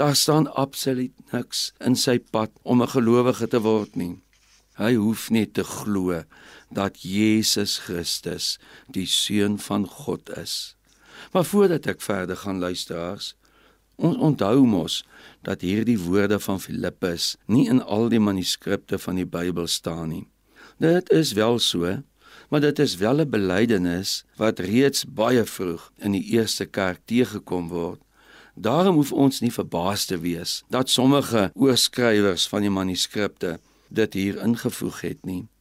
Daar 0.00 0.16
staan 0.16 0.48
absoluut 0.58 1.14
niks 1.34 1.70
in 1.84 1.94
sy 1.98 2.18
pad 2.18 2.50
om 2.62 2.82
'n 2.82 2.94
gelowige 2.94 3.46
te 3.46 3.60
word 3.60 3.96
nie. 3.96 4.16
Hy 4.78 4.94
hoef 4.94 5.30
net 5.30 5.54
te 5.54 5.64
glo 5.64 6.24
dat 6.72 7.02
Jesus 7.02 7.78
Christus 7.78 8.58
die 8.88 9.06
seun 9.06 9.58
van 9.58 9.86
God 9.86 10.30
is. 10.36 10.76
Maar 11.32 11.44
voordat 11.44 11.86
ek 11.86 12.00
verder 12.00 12.36
gaan 12.36 12.58
luisteraars, 12.58 13.34
ons 13.96 14.16
onthou 14.16 14.64
mos 14.66 15.02
dat 15.46 15.62
hierdie 15.62 15.98
woorde 16.00 16.40
van 16.40 16.60
Filippus 16.60 17.36
nie 17.46 17.68
in 17.70 17.82
al 17.82 18.08
die 18.12 18.20
manuskripte 18.20 18.98
van 18.98 19.20
die 19.20 19.28
Bybel 19.28 19.68
staan 19.70 20.08
nie. 20.08 20.26
Dit 20.82 21.10
is 21.12 21.32
wel 21.38 21.58
so, 21.58 22.00
maar 22.48 22.60
dit 22.60 22.78
is 22.78 22.96
wel 22.96 23.20
'n 23.20 23.30
belydenis 23.30 24.24
wat 24.36 24.58
reeds 24.58 25.04
baie 25.04 25.44
vroeg 25.44 25.92
in 25.98 26.12
die 26.12 26.24
eerste 26.34 26.66
kerk 26.66 27.00
teëgekom 27.04 27.68
word. 27.68 28.00
Daarom 28.54 28.94
hoef 28.94 29.12
ons 29.12 29.40
nie 29.40 29.52
verbaas 29.52 30.04
te 30.04 30.18
wees 30.18 30.64
dat 30.68 30.90
sommige 30.90 31.50
oorskrywers 31.54 32.48
van 32.48 32.60
die 32.60 32.70
manuskripte 32.70 33.60
dit 33.88 34.12
hier 34.12 34.42
ingevoeg 34.42 35.00
het 35.00 35.24
nie. 35.24 35.51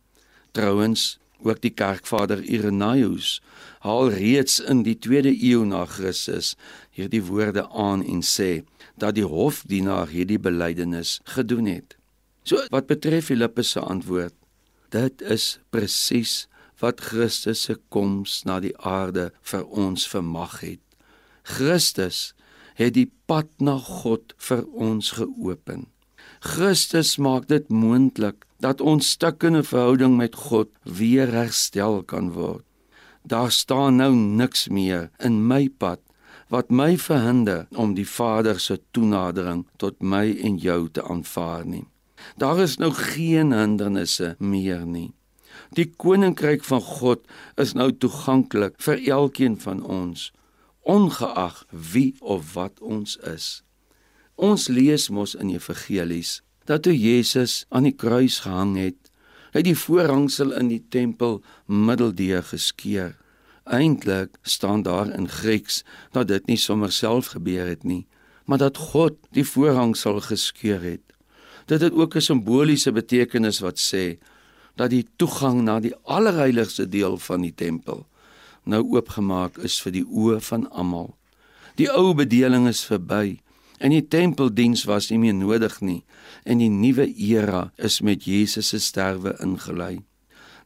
Trouwens, 0.51 1.17
ook 1.41 1.61
die 1.61 1.73
kerkvader 1.73 2.43
Irenaeus 2.43 3.39
haal 3.85 4.11
reeds 4.13 4.59
in 4.59 4.83
die 4.85 4.97
2de 5.07 5.31
eeu 5.33 5.63
na 5.65 5.85
Christus 5.89 6.53
hierdie 6.93 7.23
woorde 7.25 7.65
aan 7.69 8.03
en 8.05 8.21
sê 8.25 8.61
dat 9.01 9.17
die 9.17 9.25
hofdienaar 9.25 10.11
hierdie 10.13 10.39
belydenis 10.39 11.19
gedoen 11.33 11.65
het. 11.65 11.97
So 12.43 12.61
wat 12.73 12.89
betref 12.89 13.29
Filippus 13.31 13.73
se 13.73 13.81
antwoord, 13.81 14.35
dit 14.93 15.21
is 15.21 15.57
presies 15.73 16.45
wat 16.81 17.01
Christus 17.01 17.65
se 17.67 17.77
koms 17.93 18.41
na 18.45 18.59
die 18.61 18.75
aarde 18.77 19.29
vir 19.51 19.65
ons 19.65 20.07
vermag 20.09 20.59
het. 20.61 20.81
Christus 21.43 22.31
het 22.77 22.95
die 22.97 23.09
pad 23.29 23.49
na 23.61 23.77
God 23.77 24.33
vir 24.37 24.65
ons 24.73 25.13
geopen. 25.17 25.87
Christus 26.39 27.17
maak 27.17 27.47
dit 27.47 27.69
moontlik 27.69 28.45
dat 28.61 28.81
ons 28.81 29.09
stukkende 29.09 29.63
verhouding 29.63 30.17
met 30.17 30.35
God 30.35 30.69
weer 30.83 31.31
herstel 31.33 32.01
kan 32.03 32.31
word. 32.37 32.65
Daar 33.21 33.51
staan 33.51 33.95
nou 34.01 34.15
niks 34.15 34.67
meer 34.67 35.09
in 35.19 35.47
my 35.47 35.69
pad 35.77 36.01
wat 36.51 36.69
my 36.69 36.97
verhinder 36.97 37.67
om 37.79 37.93
die 37.95 38.07
Vader 38.07 38.59
se 38.59 38.79
toenadering 38.91 39.63
tot 39.77 40.01
my 40.01 40.25
en 40.43 40.57
jou 40.57 40.89
te 40.89 41.03
aanvaar 41.03 41.65
nie. 41.65 41.85
Daar 42.35 42.59
is 42.59 42.77
nou 42.77 42.91
geen 42.91 43.53
hindernisse 43.55 44.35
meer 44.39 44.85
nie. 44.85 45.13
Die 45.77 45.87
koninkryk 45.87 46.63
van 46.67 46.81
God 46.81 47.25
is 47.55 47.73
nou 47.73 47.91
toeganklik 47.91 48.77
vir 48.83 48.99
elkeen 49.07 49.57
van 49.59 49.83
ons 49.83 50.31
ongeag 50.81 51.65
wie 51.69 52.15
of 52.19 52.53
wat 52.53 52.79
ons 52.81 53.15
is. 53.17 53.61
Ons 54.35 54.67
lees 54.67 55.09
mos 55.09 55.35
in 55.35 55.49
Evangelies 55.49 56.41
dat 56.65 56.83
toe 56.85 56.93
Jesus 56.95 57.65
aan 57.69 57.83
die 57.83 57.95
kruis 57.95 58.39
gehang 58.45 58.77
het, 58.77 59.09
hy 59.51 59.63
die 59.65 59.75
voorhangsel 59.75 60.53
in 60.55 60.69
die 60.71 60.83
tempel 60.93 61.41
middeldeur 61.67 62.43
geskeur. 62.47 63.17
Eintlik 63.65 64.37
staan 64.47 64.83
daar 64.85 65.11
in 65.11 65.27
Grieks 65.29 65.81
dat 66.15 66.29
dit 66.31 66.47
nie 66.47 66.57
sommer 66.57 66.91
self 66.91 67.33
gebeur 67.35 67.67
het 67.67 67.83
nie, 67.83 68.05
maar 68.45 68.61
dat 68.61 68.77
God 68.77 69.17
die 69.35 69.45
voorhangsel 69.45 70.21
geskeur 70.23 70.81
het. 70.81 71.03
Dit 71.67 71.81
het 71.81 71.93
ook 71.93 72.15
'n 72.15 72.21
simboliese 72.21 72.91
betekenis 72.91 73.59
wat 73.59 73.79
sê 73.79 74.17
dat 74.75 74.89
die 74.89 75.07
toegang 75.15 75.61
na 75.63 75.79
die 75.79 75.95
allerheiligste 76.03 76.87
deel 76.89 77.17
van 77.17 77.41
die 77.41 77.55
tempel 77.55 78.07
nou 78.63 78.81
oopgemaak 78.93 79.57
is 79.57 79.81
vir 79.81 79.91
die 79.91 80.05
oë 80.05 80.39
van 80.41 80.69
almal. 80.69 81.15
Die 81.75 81.89
ou 81.89 82.13
bedeling 82.13 82.67
is 82.67 82.85
verby 82.85 83.39
en 83.81 83.93
die 83.93 84.05
tempeldiens 84.05 84.85
was 84.89 85.09
nie 85.09 85.19
meer 85.21 85.35
nodig 85.37 85.79
nie 85.81 86.03
en 86.45 86.61
die 86.61 86.69
nuwe 86.69 87.07
era 87.09 87.63
is 87.77 87.99
met 88.05 88.27
Jesus 88.29 88.71
se 88.71 88.79
sterwe 88.79 89.33
ingelei. 89.41 90.03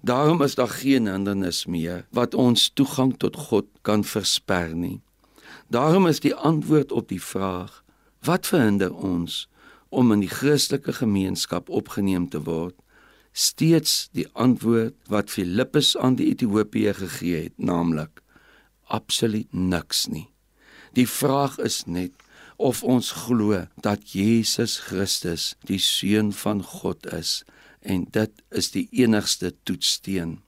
Daarom 0.05 0.43
is 0.45 0.55
daar 0.59 0.69
geen 0.69 1.07
hindernis 1.09 1.65
meer 1.65 2.05
wat 2.13 2.35
ons 2.35 2.69
toegang 2.77 3.15
tot 3.17 3.39
God 3.49 3.71
kan 3.81 4.03
versper 4.05 4.75
nie. 4.75 4.99
Daarom 5.71 6.05
is 6.07 6.21
die 6.21 6.35
antwoord 6.35 6.91
op 6.91 7.09
die 7.09 7.21
vraag: 7.21 7.81
Wat 8.21 8.45
verhinder 8.47 8.93
ons 8.93 9.47
om 9.89 10.11
in 10.11 10.21
die 10.21 10.29
Christelike 10.29 10.93
gemeenskap 10.93 11.69
opgeneem 11.69 12.29
te 12.29 12.43
word? 12.43 12.75
steeds 13.35 14.07
die 14.15 14.27
antwoord 14.31 14.95
wat 15.11 15.33
Filippus 15.33 15.97
aan 15.99 16.15
die 16.15 16.29
Ethiopië 16.31 16.93
gegee 16.95 17.41
het, 17.47 17.55
naamlik 17.59 18.21
absoluut 18.87 19.51
niks 19.51 20.05
nie. 20.07 20.29
Die 20.95 21.07
vraag 21.09 21.57
is 21.59 21.83
net 21.85 22.13
of 22.57 22.83
ons 22.83 23.11
glo 23.25 23.65
dat 23.83 24.11
Jesus 24.11 24.77
Christus 24.87 25.53
die 25.67 25.79
seun 25.79 26.31
van 26.33 26.63
God 26.63 27.05
is 27.13 27.43
en 27.81 28.07
dit 28.11 28.43
is 28.49 28.71
die 28.73 28.87
enigste 28.91 29.53
toetssteen. 29.63 30.39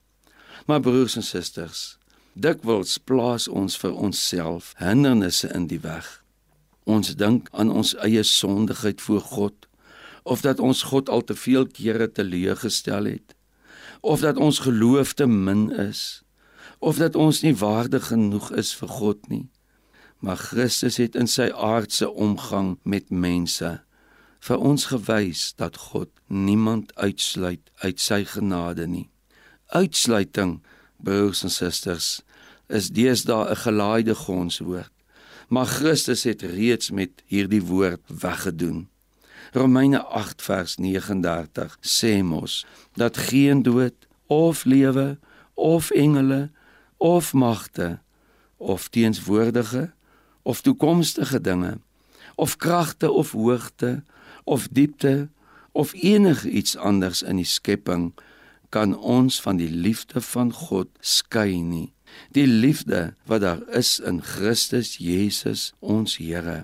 Maar 0.65 0.81
broers 0.81 1.15
en 1.19 1.23
susters, 1.23 1.97
dikwels 2.33 2.97
plaas 2.97 3.47
ons 3.47 3.77
vir 3.77 3.93
onsself 3.93 4.73
hindernisse 4.81 5.49
in 5.53 5.67
die 5.69 5.81
weg. 5.83 6.07
Ons 6.87 7.15
dink 7.19 7.49
aan 7.51 7.71
ons 7.71 7.93
eie 8.03 8.23
sondigheid 8.23 9.01
voor 9.03 9.21
God 9.21 9.67
of 10.27 10.41
dat 10.43 10.59
ons 10.59 10.83
God 10.91 11.09
al 11.09 11.23
te 11.23 11.35
veel 11.35 11.67
kere 11.67 12.09
teleurgestel 12.11 13.11
het 13.11 13.35
of 14.01 14.23
dat 14.23 14.37
ons 14.37 14.59
geloof 14.59 15.13
te 15.13 15.27
min 15.27 15.69
is 15.71 16.23
of 16.79 16.99
dat 17.01 17.15
ons 17.15 17.41
nie 17.41 17.55
waardig 17.55 18.11
genoeg 18.11 18.51
is 18.59 18.73
vir 18.79 18.91
God 18.99 19.29
nie 19.31 19.47
maar 20.19 20.37
Christus 20.37 20.97
het 20.97 21.15
in 21.15 21.27
sy 21.27 21.49
aardse 21.53 22.09
omgang 22.09 22.77
met 22.83 23.09
mense 23.09 23.79
vir 24.47 24.57
ons 24.57 24.85
gewys 24.91 25.53
dat 25.57 25.77
God 25.91 26.09
niemand 26.27 26.95
uitsluit 26.95 27.71
uit 27.83 27.99
sy 27.99 28.23
genade 28.25 28.87
nie 28.87 29.09
uitsluiting 29.67 30.59
broers 30.97 31.43
en 31.43 31.53
susters 31.53 32.11
is 32.67 32.91
deesdae 32.91 33.49
'n 33.51 33.63
gelaaide 33.65 34.15
gonswoord 34.15 34.93
maar 35.47 35.65
Christus 35.65 36.23
het 36.23 36.41
reeds 36.41 36.91
met 36.91 37.23
hierdie 37.25 37.63
woord 37.63 38.01
weggedoen. 38.19 38.89
Romeine 39.51 40.03
8 40.03 40.41
vers 40.41 40.75
39 40.75 41.77
sê 41.81 42.23
mos 42.23 42.65
dat 42.93 43.17
geen 43.17 43.63
dood 43.63 44.07
of 44.25 44.63
lewe 44.63 45.19
of 45.53 45.89
engele 45.89 46.51
of 46.97 47.33
magte 47.33 47.99
of 48.57 48.87
teenswoordige 48.87 49.93
of 50.47 50.61
toekomstige 50.61 51.41
dinge 51.41 51.77
of 52.35 52.55
kragte 52.55 53.11
of 53.11 53.31
hoogte 53.31 54.03
of 54.43 54.67
diepte 54.71 55.29
of 55.71 55.93
enigiets 55.93 56.77
anders 56.77 57.21
in 57.21 57.41
die 57.41 57.47
skepping 57.47 58.13
kan 58.69 58.95
ons 58.95 59.41
van 59.43 59.59
die 59.59 59.71
liefde 59.71 60.21
van 60.21 60.53
God 60.53 60.87
skei 60.99 61.59
nie. 61.61 61.91
Die 62.35 62.47
liefde 62.47 63.15
wat 63.27 63.43
daar 63.43 63.63
is 63.75 63.97
in 63.99 64.21
Christus 64.23 64.95
Jesus 65.03 65.73
ons 65.79 66.17
Here. 66.17 66.63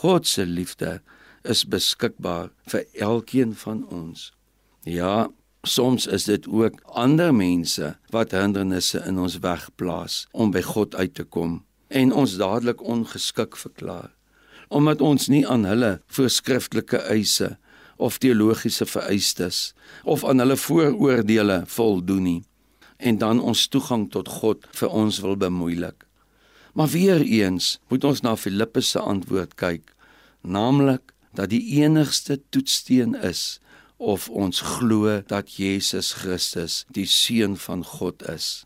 God 0.00 0.26
se 0.26 0.46
liefde 0.46 1.00
is 1.44 1.66
beskikbaar 1.68 2.50
vir 2.72 2.88
elkeen 2.94 3.54
van 3.54 3.84
ons. 3.92 4.32
Ja, 4.82 5.28
soms 5.62 6.06
is 6.06 6.24
dit 6.24 6.48
ook 6.48 6.80
ander 7.04 7.34
mense 7.34 7.94
wat 8.14 8.32
hindernisse 8.32 9.04
in 9.04 9.18
ons 9.20 9.40
weg 9.44 9.68
plaas 9.76 10.24
om 10.32 10.50
by 10.50 10.64
God 10.64 10.94
uit 10.96 11.14
te 11.14 11.24
kom 11.24 11.60
en 11.88 12.12
ons 12.12 12.36
dadelik 12.36 12.82
ongeskik 12.82 13.56
verklaar 13.56 14.12
omdat 14.68 15.00
ons 15.00 15.28
nie 15.30 15.44
aan 15.46 15.62
hulle 15.64 15.92
voorskriftelike 16.10 16.98
eise 17.12 17.52
of 17.96 18.18
teologiese 18.18 18.86
vereistes 18.86 19.60
of 20.04 20.24
aan 20.24 20.42
hulle 20.42 20.56
vooroordeele 20.58 21.62
voldoen 21.70 22.22
nie 22.22 22.42
en 22.96 23.18
dan 23.18 23.40
ons 23.40 23.66
toegang 23.68 24.08
tot 24.10 24.28
God 24.40 24.64
vir 24.72 24.88
ons 24.88 25.18
wil 25.20 25.36
bemoeilik. 25.36 26.06
Maar 26.72 26.88
weer 26.88 27.20
eens 27.20 27.76
moet 27.88 28.04
ons 28.04 28.22
na 28.24 28.36
Filippus 28.36 28.90
se 28.94 29.00
antwoord 29.00 29.54
kyk, 29.60 29.92
naamlik 30.40 31.12
dat 31.36 31.52
die 31.52 31.62
enigste 31.82 32.40
toetssteen 32.48 33.14
is 33.14 33.58
of 33.96 34.28
ons 34.28 34.60
glo 34.60 35.20
dat 35.28 35.56
Jesus 35.56 36.12
Christus 36.20 36.84
die 36.92 37.06
seun 37.08 37.56
van 37.56 37.84
God 37.84 38.24
is. 38.28 38.64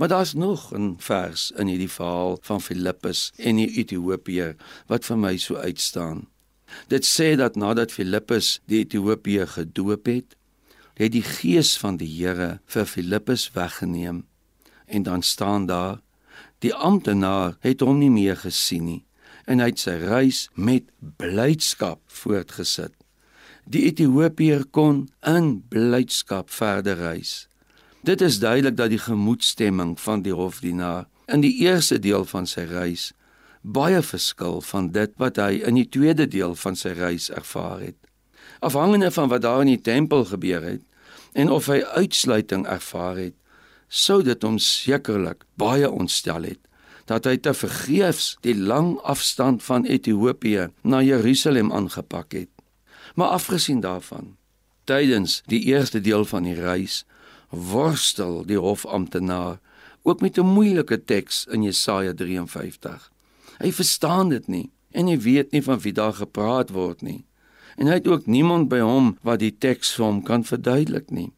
Maar 0.00 0.08
daar's 0.08 0.32
nog 0.32 0.72
'n 0.72 0.94
vers 0.98 1.50
in 1.50 1.66
hierdie 1.66 1.90
verhaal 1.90 2.38
van 2.40 2.60
Filippus 2.60 3.32
en 3.36 3.56
die 3.56 3.70
Ethiopiër 3.70 4.56
wat 4.86 5.04
vir 5.04 5.18
my 5.18 5.36
so 5.36 5.54
uitstaan. 5.56 6.28
Dit 6.86 7.04
sê 7.06 7.36
dat 7.36 7.54
nadat 7.54 7.92
Filippus 7.92 8.60
die 8.64 8.78
Ethiopië 8.78 9.46
gedoop 9.46 10.06
het, 10.06 10.36
het 10.94 11.12
die 11.12 11.22
gees 11.22 11.78
van 11.78 11.96
die 11.96 12.24
Here 12.24 12.60
vir 12.64 12.86
Filippus 12.86 13.50
weggeneem. 13.52 14.26
En 14.86 15.02
dan 15.02 15.22
staan 15.22 15.66
daar: 15.66 16.00
Die 16.58 16.74
amptenaar 16.74 17.56
het 17.60 17.80
hom 17.80 17.98
nie 17.98 18.10
meer 18.10 18.36
gesien 18.36 18.84
nie 18.84 19.04
en 19.44 19.58
hy 19.58 19.66
het 19.66 19.78
sy 19.78 19.90
reis 19.90 20.48
met 20.54 20.82
blydskap 21.16 22.00
voortgesit. 22.06 22.94
Die 23.64 23.82
Ethiopiër 23.82 24.64
kon 24.70 25.08
in 25.20 25.62
blydskap 25.68 26.50
verder 26.50 26.96
reis. 26.96 27.49
Dit 28.00 28.20
is 28.20 28.38
duidelik 28.38 28.76
dat 28.76 28.88
die 28.88 28.98
gemoedstemming 28.98 30.00
van 30.00 30.22
die 30.22 30.32
hofdienaar 30.32 31.08
in 31.26 31.40
die 31.40 31.54
eerste 31.60 31.98
deel 31.98 32.24
van 32.24 32.46
sy 32.46 32.64
reis 32.64 33.10
baie 33.60 34.00
verskil 34.02 34.62
van 34.64 34.88
dit 34.94 35.12
wat 35.20 35.36
hy 35.36 35.60
in 35.68 35.76
die 35.76 35.88
tweede 35.88 36.24
deel 36.26 36.54
van 36.56 36.78
sy 36.80 36.94
reis 36.96 37.28
ervaar 37.28 37.82
het. 37.84 37.96
Afhangende 38.64 39.10
van 39.12 39.28
wat 39.28 39.44
daar 39.44 39.60
in 39.60 39.74
die 39.74 39.82
tempel 39.84 40.24
gebeur 40.24 40.64
het 40.64 40.82
en 41.32 41.52
of 41.52 41.68
hy 41.68 41.82
uitsluiting 41.84 42.64
ervaar 42.66 43.20
het, 43.20 43.36
sou 43.88 44.22
dit 44.24 44.42
hom 44.42 44.56
sekerlik 44.58 45.44
baie 45.60 45.90
ontstel 45.90 46.48
het 46.48 46.60
dat 47.10 47.26
hy 47.26 47.36
te 47.42 47.52
vergeefs 47.52 48.36
die 48.46 48.54
lang 48.54 48.94
afstand 49.02 49.64
van 49.66 49.84
Ethiopië 49.84 50.68
na 50.86 51.00
Jerusalem 51.02 51.72
aangepak 51.74 52.32
het. 52.32 52.50
Maar 53.18 53.34
afgesien 53.34 53.80
daarvan, 53.82 54.36
tydens 54.86 55.40
die 55.50 55.64
eerste 55.74 56.00
deel 56.00 56.24
van 56.24 56.46
die 56.46 56.54
reis 56.54 57.02
worstel 57.50 58.44
die 58.46 58.58
hofamptenaar 58.58 59.58
ook 60.02 60.20
met 60.20 60.38
'n 60.38 60.46
moeilike 60.46 61.04
teks 61.04 61.46
in 61.50 61.62
Jesaja 61.62 62.14
53. 62.14 63.10
Hy 63.58 63.72
verstaan 63.72 64.28
dit 64.28 64.46
nie 64.48 64.70
en 64.90 65.06
hy 65.06 65.18
weet 65.18 65.50
nie 65.50 65.62
van 65.62 65.80
wie 65.80 65.92
daar 65.92 66.12
gepraat 66.12 66.70
word 66.70 67.02
nie. 67.02 67.24
En 67.76 67.86
hy 67.86 67.92
het 67.92 68.08
ook 68.08 68.26
niemand 68.26 68.68
by 68.68 68.78
hom 68.78 69.18
wat 69.22 69.38
die 69.38 69.58
teks 69.58 69.94
vir 69.94 70.04
hom 70.04 70.22
kan 70.22 70.44
verduidelik 70.44 71.10
nie. 71.10 71.32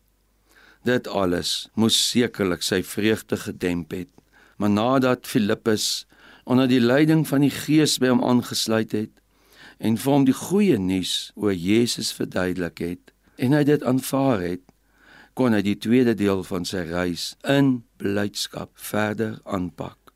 Dit 0.83 1.07
alles 1.09 1.68
moes 1.75 2.11
sekerlik 2.11 2.62
sy 2.62 2.83
vreugde 2.83 3.37
gedemp 3.37 3.90
het. 3.90 4.09
Maar 4.57 4.70
nadat 4.70 5.27
Filippus 5.27 6.07
onder 6.44 6.68
die 6.68 6.81
leiding 6.81 7.29
van 7.29 7.40
die 7.40 7.51
Gees 7.51 7.98
by 7.98 8.11
hom 8.11 8.25
aangesluit 8.25 8.92
het 8.92 9.11
en 9.79 9.96
vir 9.98 10.12
hom 10.12 10.25
die 10.27 10.37
goeie 10.37 10.79
nuus 10.79 11.33
oor 11.35 11.55
Jesus 11.55 12.12
verduidelik 12.14 12.79
het 12.79 13.12
en 13.37 13.55
hy 13.57 13.62
dit 13.66 13.83
aanvaar 13.83 14.42
het, 14.42 14.62
kon 15.35 15.55
hy 15.57 15.62
die 15.64 15.79
tweede 15.79 16.14
deel 16.14 16.42
van 16.45 16.64
sy 16.68 16.85
reis 16.88 17.33
in 17.49 17.83
blydskap 17.97 18.71
verder 18.75 19.38
aanpak. 19.45 20.12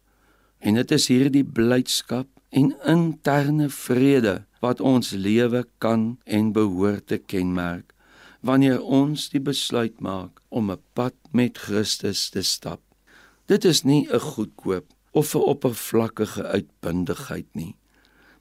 En 0.61 0.75
dit 0.75 0.91
is 0.93 1.09
hierdie 1.09 1.45
blydskap 1.45 2.29
en 2.51 2.73
interne 2.89 3.69
vrede 3.73 4.45
wat 4.65 4.81
ons 4.81 5.13
lewe 5.13 5.65
kan 5.79 6.17
en 6.25 6.53
behoort 6.57 7.07
te 7.13 7.19
kenmerk 7.19 7.93
wanneer 8.47 8.83
ons 8.83 9.29
die 9.33 9.43
besluit 9.43 9.97
maak 10.01 10.41
om 10.49 10.71
'n 10.71 10.83
pad 10.95 11.15
met 11.33 11.59
Christus 11.59 12.31
te 12.31 12.43
stap. 12.43 12.81
Dit 13.47 13.65
is 13.65 13.83
nie 13.83 14.07
'n 14.11 14.21
goedkoop 14.21 14.87
of 15.11 15.35
'n 15.35 15.39
oppervlakkige 15.39 16.43
uitbundigheid 16.45 17.47
nie, 17.53 17.77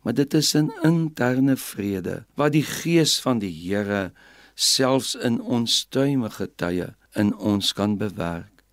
maar 0.02 0.14
dit 0.14 0.34
is 0.34 0.56
'n 0.56 0.72
interne 0.84 1.56
vrede 1.58 2.26
wat 2.36 2.52
die 2.52 2.64
gees 2.64 3.20
van 3.22 3.40
die 3.40 3.52
Here 3.52 4.12
selfs 4.56 5.16
in 5.16 5.42
onstuimige 5.42 6.48
tye 6.56 6.94
in 7.16 7.36
ons 7.36 7.74
kan 7.74 7.98
bewerk. 8.00 8.64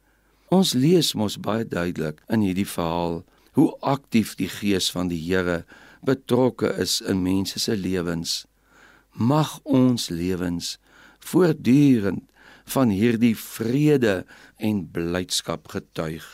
Ons 0.48 0.74
lees 0.74 1.12
mos 1.18 1.38
baie 1.42 1.64
duidelik 1.66 2.22
in 2.30 2.42
hierdie 2.46 2.68
verhaal 2.68 3.22
hoe 3.58 3.70
aktief 3.80 4.34
die 4.38 4.48
gees 4.48 4.90
van 4.94 5.10
die 5.10 5.20
Here 5.20 5.62
betrokke 6.06 6.72
is 6.80 7.00
in 7.00 7.22
mense 7.22 7.58
se 7.58 7.76
lewens. 7.76 8.44
Mag 9.12 9.58
ons 9.62 10.08
lewens 10.08 10.78
voortdurend 11.22 12.24
van 12.72 12.92
hierdie 12.94 13.34
vrede 13.36 14.22
en 14.56 14.86
blydskap 14.90 15.68
getuig. 15.68 16.24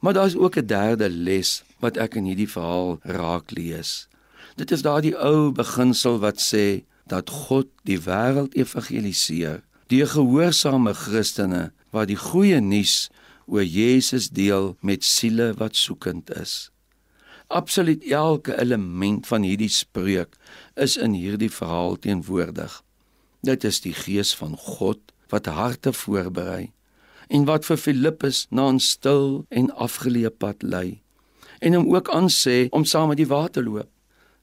Maar 0.00 0.12
daar's 0.12 0.36
ook 0.36 0.56
'n 0.56 0.66
derde 0.66 1.08
les 1.08 1.64
wat 1.80 1.96
ek 1.96 2.14
in 2.14 2.24
hierdie 2.24 2.50
verhaal 2.50 2.98
raak 3.02 3.50
lees. 3.50 4.08
Dit 4.56 4.70
is 4.70 4.82
daardie 4.82 5.16
ou 5.18 5.52
beginsel 5.52 6.18
wat 6.18 6.40
sê 6.40 6.84
dat 7.10 7.30
God 7.30 7.68
die 7.84 8.00
wêreld 8.00 8.54
evangeliseer 8.56 9.62
deur 9.92 10.08
gehoorsame 10.08 10.94
Christene 10.96 11.64
wat 11.92 12.08
die 12.08 12.18
goeie 12.18 12.60
nuus 12.60 13.08
oor 13.46 13.64
Jesus 13.64 14.30
deel 14.32 14.72
met 14.80 15.04
siele 15.04 15.52
wat 15.60 15.76
soekend 15.76 16.32
is. 16.32 16.70
Absoluut 17.52 18.04
elke 18.08 18.56
element 18.60 19.26
van 19.28 19.44
hierdie 19.44 19.68
spreuk 19.68 20.38
is 20.80 20.96
in 20.96 21.12
hierdie 21.12 21.52
verhaal 21.52 21.98
teenwoordig. 22.00 22.80
Dit 23.44 23.64
is 23.68 23.82
die 23.84 23.92
gees 23.92 24.32
van 24.34 24.56
God 24.56 25.12
wat 25.28 25.46
harte 25.46 25.92
voorberei 25.92 26.72
en 27.28 27.44
wat 27.48 27.68
vir 27.68 27.80
Filippus 27.80 28.46
na 28.50 28.68
'n 28.72 28.80
stil 28.80 29.44
en 29.50 29.68
afgeleë 29.76 30.30
pad 30.30 30.62
lei 30.62 31.00
en 31.60 31.74
hom 31.74 31.94
ook 31.94 32.08
aansê 32.08 32.68
om 32.70 32.84
saam 32.84 33.08
met 33.08 33.16
die 33.16 33.26
water 33.28 33.64
loop. 33.64 33.88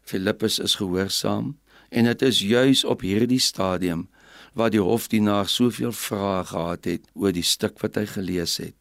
Filippus 0.01 0.59
is 0.59 0.75
gehoorsaam 0.75 1.57
en 1.91 2.07
dit 2.07 2.21
is 2.27 2.39
juis 2.39 2.83
op 2.87 3.03
hierdie 3.03 3.41
stadium 3.43 4.07
wat 4.57 4.73
die 4.75 4.83
hofdienaar 4.83 5.47
soveel 5.51 5.93
vrae 5.95 6.43
gehad 6.47 6.87
het 6.87 7.07
oor 7.13 7.35
die 7.35 7.45
stuk 7.45 7.79
wat 7.83 7.99
hy 7.99 8.05
gelees 8.07 8.57
het. 8.63 8.77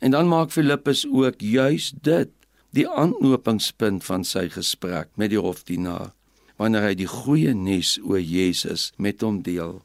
En 0.00 0.12
dan 0.12 0.28
maak 0.28 0.52
Filippus 0.52 1.06
ook 1.08 1.40
juis 1.40 1.92
dit 2.02 2.32
die 2.76 2.88
aanknopingspunt 2.88 4.04
van 4.04 4.24
sy 4.24 4.48
gesprek 4.52 5.08
met 5.16 5.32
die 5.32 5.40
hofdienaar 5.40 6.12
wanneer 6.56 6.88
hy 6.88 6.94
die 6.96 7.08
goeie 7.08 7.52
nuus 7.52 7.96
oor 8.00 8.20
Jesus 8.20 8.90
met 8.96 9.20
hom 9.20 9.42
deel. 9.44 9.82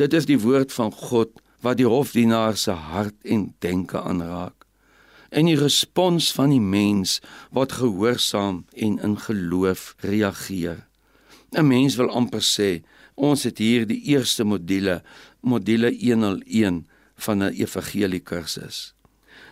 Dit 0.00 0.16
is 0.16 0.24
die 0.28 0.40
woord 0.40 0.72
van 0.72 0.92
God 0.96 1.40
wat 1.60 1.76
die 1.76 1.88
hofdienaar 1.88 2.56
se 2.56 2.72
hart 2.72 3.16
en 3.28 3.50
denke 3.60 4.00
aanraak. 4.00 4.64
En 5.28 5.44
die 5.46 5.58
respons 5.60 6.30
van 6.32 6.54
die 6.54 6.62
mens 6.62 7.18
wat 7.52 7.76
gehoorsaam 7.78 8.64
en 8.72 8.96
in 9.04 9.18
geloof 9.20 9.92
reageer. 10.00 10.86
'n 11.52 11.66
Mens 11.66 11.96
wil 11.96 12.10
amper 12.10 12.42
sê 12.42 12.82
ons 13.14 13.42
het 13.42 13.58
hier 13.58 13.86
die 13.86 14.02
eerste 14.14 14.44
module, 14.44 15.02
module 15.40 15.90
101 15.90 16.86
van 17.16 17.42
'n 17.42 17.54
evangelie 17.54 18.20
kursus. 18.20 18.94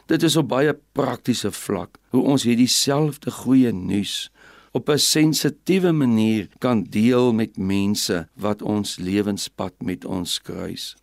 Dit 0.06 0.22
is 0.22 0.36
op 0.36 0.48
baie 0.48 0.74
praktiese 0.92 1.52
vlak 1.52 1.98
hoe 2.10 2.22
ons 2.22 2.42
hierdie 2.42 2.70
selfde 2.70 3.30
goeie 3.30 3.72
nuus 3.72 4.30
op 4.72 4.88
'n 4.88 4.98
sensitiewe 4.98 5.92
manier 5.92 6.48
kan 6.58 6.84
deel 6.84 7.32
met 7.32 7.56
mense 7.56 8.28
wat 8.34 8.62
ons 8.62 8.98
lewenspad 8.98 9.74
met 9.82 10.04
ons 10.04 10.42
kruis. 10.42 10.96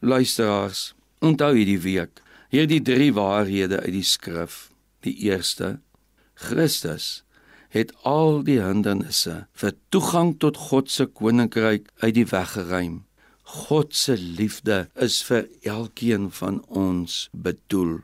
Luisteraars, 0.00 0.94
onthou 1.20 1.54
hierdie 1.56 1.80
week 1.80 2.22
hierdie 2.52 2.82
drie 2.84 3.12
waarhede 3.16 3.80
uit 3.80 3.94
die 3.96 4.06
skrif. 4.06 4.70
Die 5.00 5.16
eerste: 5.28 5.80
Christus 6.34 7.24
het 7.72 7.92
al 8.04 8.42
die 8.44 8.58
hindernisse 8.60 9.46
vir 9.56 9.72
toegang 9.88 10.34
tot 10.44 10.58
God 10.68 10.90
se 10.92 11.06
koninkryk 11.08 11.88
uit 12.04 12.14
die 12.18 12.28
weg 12.28 12.52
geruim. 12.52 12.98
God 13.64 13.96
se 13.96 14.16
liefde 14.16 14.86
is 14.94 15.22
vir 15.24 15.48
elkeen 15.64 16.28
van 16.36 16.60
ons 16.68 17.28
bedoel. 17.32 18.02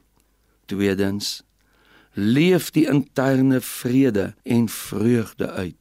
Tweedens, 0.68 1.42
leef 2.16 2.72
die 2.72 2.86
interne 2.88 3.60
vrede 3.60 4.32
en 4.42 4.68
vreugde 4.72 5.50
uit 5.50 5.76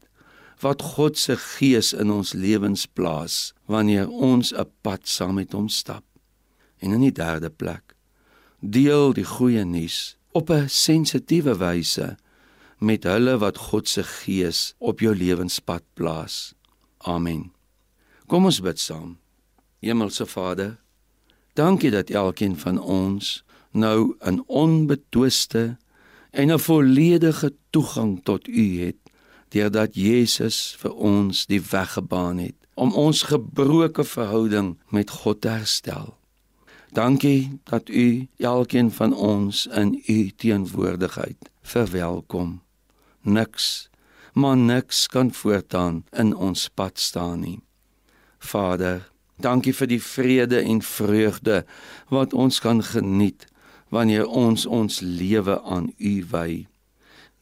wat 0.59 0.81
God 0.81 1.17
se 1.21 1.35
gees 1.37 1.91
in 1.93 2.09
ons 2.09 2.33
lewens 2.33 2.87
plaas 2.97 3.53
wanneer 3.69 4.09
ons 4.09 4.53
'n 4.53 4.65
pad 4.81 5.07
saam 5.07 5.35
met 5.35 5.51
hom 5.51 5.69
stap. 5.69 6.03
En 6.79 6.91
in 6.91 7.01
die 7.01 7.11
derde 7.11 7.49
plek, 7.49 7.95
deel 8.59 9.13
die 9.13 9.25
goeie 9.25 9.63
nuus 9.63 10.17
op 10.31 10.49
'n 10.49 10.69
sensitiewe 10.69 11.57
wyse 11.57 12.17
met 12.77 13.03
hulle 13.03 13.37
wat 13.37 13.57
God 13.57 13.89
se 13.89 14.03
gees 14.03 14.73
op 14.77 14.99
jou 14.99 15.15
lewenspad 15.15 15.83
plaas. 15.93 16.53
Amen. 16.97 17.51
Kom 18.27 18.45
ons 18.45 18.59
bid 18.61 18.79
saam. 18.79 19.17
Hemelse 19.79 20.25
Vader, 20.25 20.77
dankie 21.53 21.91
dat 21.91 22.09
elkeen 22.09 22.57
van 22.57 22.79
ons 22.79 23.43
nou 23.71 24.15
'n 24.19 24.43
onbetwiste 24.47 25.77
en 26.31 26.51
'n 26.51 26.59
volledige 26.59 27.53
toegang 27.69 28.23
tot 28.23 28.47
U 28.47 28.85
het 28.85 28.97
deurdat 29.49 29.95
Jesus 29.95 30.75
vir 30.79 30.93
ons 30.93 31.45
die 31.45 31.61
weg 31.61 31.93
gebaan 31.93 32.37
het 32.37 32.55
om 32.73 32.93
ons 32.93 33.21
gebroke 33.21 34.03
verhouding 34.03 34.77
met 34.89 35.09
God 35.09 35.41
te 35.41 35.47
herstel. 35.47 36.17
Dankie 36.91 37.59
dat 37.63 37.89
U 37.89 38.27
elkeen 38.37 38.91
van 38.91 39.15
ons 39.15 39.65
in 39.67 40.03
U 40.07 40.29
teenwoordigheid 40.29 41.49
verwelkom. 41.61 42.66
Niks, 43.27 43.89
maar 44.33 44.57
niks 44.57 45.07
kan 45.11 45.33
voortaan 45.33 46.05
in 46.15 46.35
ons 46.35 46.69
pad 46.71 46.99
staan 46.99 47.41
nie. 47.43 47.59
Vader, 48.39 49.03
dankie 49.35 49.73
vir 49.75 49.89
die 49.91 50.01
vrede 50.03 50.61
en 50.63 50.79
vreugde 50.81 51.65
wat 52.07 52.33
ons 52.33 52.61
kan 52.63 52.79
geniet 52.83 53.49
wanneer 53.91 54.27
ons 54.27 54.65
ons 54.65 54.99
lewe 55.03 55.59
aan 55.61 55.91
U 55.97 56.13
wy. 56.31 56.67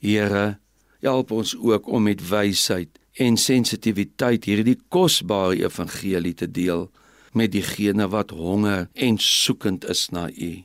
Here, 0.01 0.57
help 1.05 1.31
ons 1.31 1.53
ook 1.55 1.87
om 1.87 2.09
met 2.09 2.21
wysheid 2.29 2.99
en 3.21 3.37
sensitiwiteit 3.37 4.49
hierdie 4.49 4.79
kosbare 4.89 5.61
evangelie 5.61 6.33
te 6.33 6.49
deel 6.49 6.89
met 7.37 7.53
diegene 7.53 8.07
wat 8.09 8.33
honger 8.33 8.87
en 8.93 9.21
soekend 9.21 9.85
is 9.85 10.07
na 10.09 10.29
U. 10.31 10.63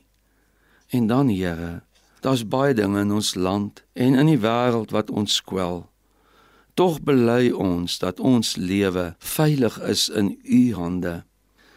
En 0.89 1.07
dan 1.07 1.29
Here, 1.29 1.83
daar's 2.21 2.43
baie 2.47 2.73
dinge 2.73 3.01
in 3.01 3.11
ons 3.11 3.35
land 3.35 3.83
en 3.93 4.15
in 4.15 4.29
die 4.29 4.41
wêreld 4.41 4.93
wat 4.93 5.09
ons 5.09 5.41
kwel. 5.41 5.85
Tog 6.73 7.01
bely 7.03 7.51
ons 7.51 7.97
dat 7.99 8.19
ons 8.19 8.55
lewe 8.55 9.11
veilig 9.19 9.79
is 9.89 10.07
in 10.09 10.37
U 10.43 10.61
hande. 10.77 11.23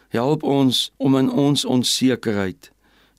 Help 0.09 0.43
ons 0.43 0.91
om 0.97 1.17
in 1.19 1.29
ons 1.31 1.65
onsekerheid 1.65 2.71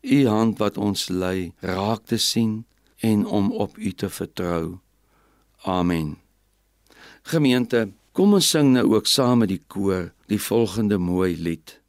U 0.07 0.27
hand 0.27 0.59
wat 0.63 0.79
ons 0.79 1.09
lei 1.11 1.53
raak 1.61 2.07
te 2.07 2.17
sien 2.17 2.65
en 3.03 3.27
om 3.27 3.51
op 3.53 3.77
U 3.79 3.91
te 3.93 4.09
vertrou. 4.09 4.79
Amen. 5.67 6.17
Gemeente, 7.23 7.89
kom 8.13 8.37
ons 8.39 8.51
sing 8.51 8.71
nou 8.73 8.87
ook 8.95 9.11
saam 9.11 9.43
met 9.43 9.51
die 9.51 9.63
koor 9.67 10.13
die 10.31 10.41
volgende 10.41 10.99
mooi 10.99 11.35
lied. 11.37 11.81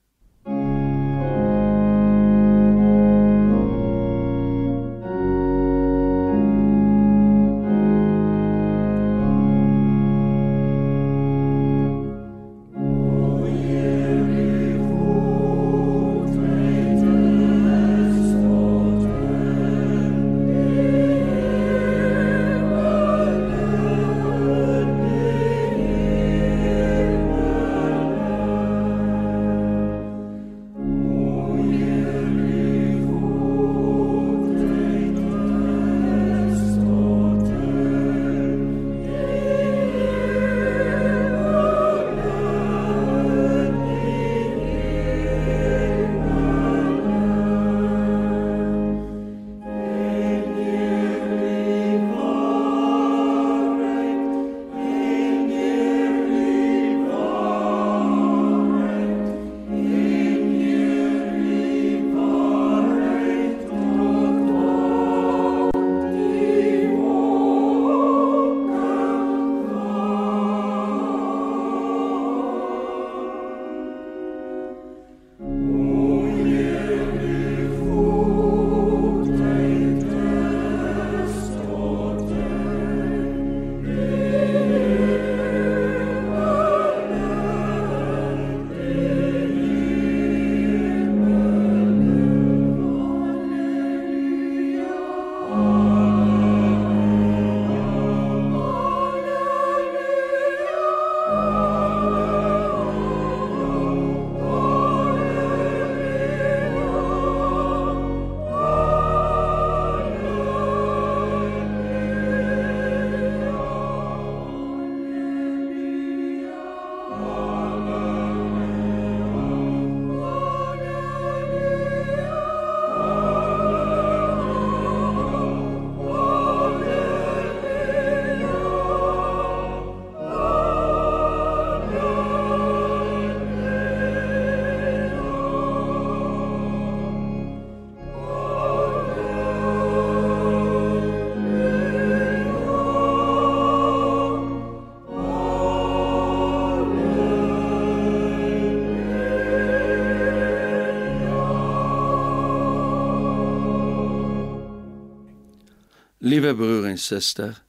Liewe 156.27 156.55
broer 156.55 156.89
en 156.89 156.97
suster, 156.99 157.61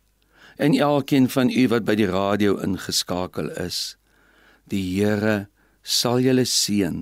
en 0.57 0.75
elkeen 0.75 1.29
van 1.31 1.51
u 1.51 1.69
wat 1.71 1.85
by 1.87 1.95
die 1.95 2.09
radio 2.11 2.57
ingeskakel 2.65 3.53
is, 3.55 3.95
die 4.67 4.83
Here 4.97 5.47
sal 5.87 6.19
julle 6.25 6.43
seën 6.43 6.97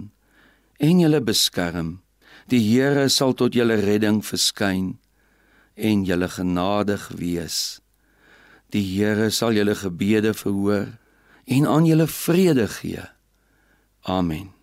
en 0.77 1.01
julle 1.01 1.23
beskerm. 1.25 1.95
Die 2.53 2.61
Here 2.61 3.07
sal 3.09 3.33
tot 3.41 3.57
julle 3.57 3.79
redding 3.81 4.21
verskyn 4.27 4.99
en 5.75 6.05
julle 6.05 6.29
genadig 6.35 7.09
wees. 7.17 7.81
Die 8.75 8.85
Here 8.85 9.31
sal 9.33 9.57
julle 9.57 9.79
gebede 9.81 10.35
verhoor 10.37 10.93
en 11.47 11.71
aan 11.73 11.89
julle 11.89 12.11
vrede 12.11 12.69
gee. 12.69 13.09
Amen. 14.05 14.56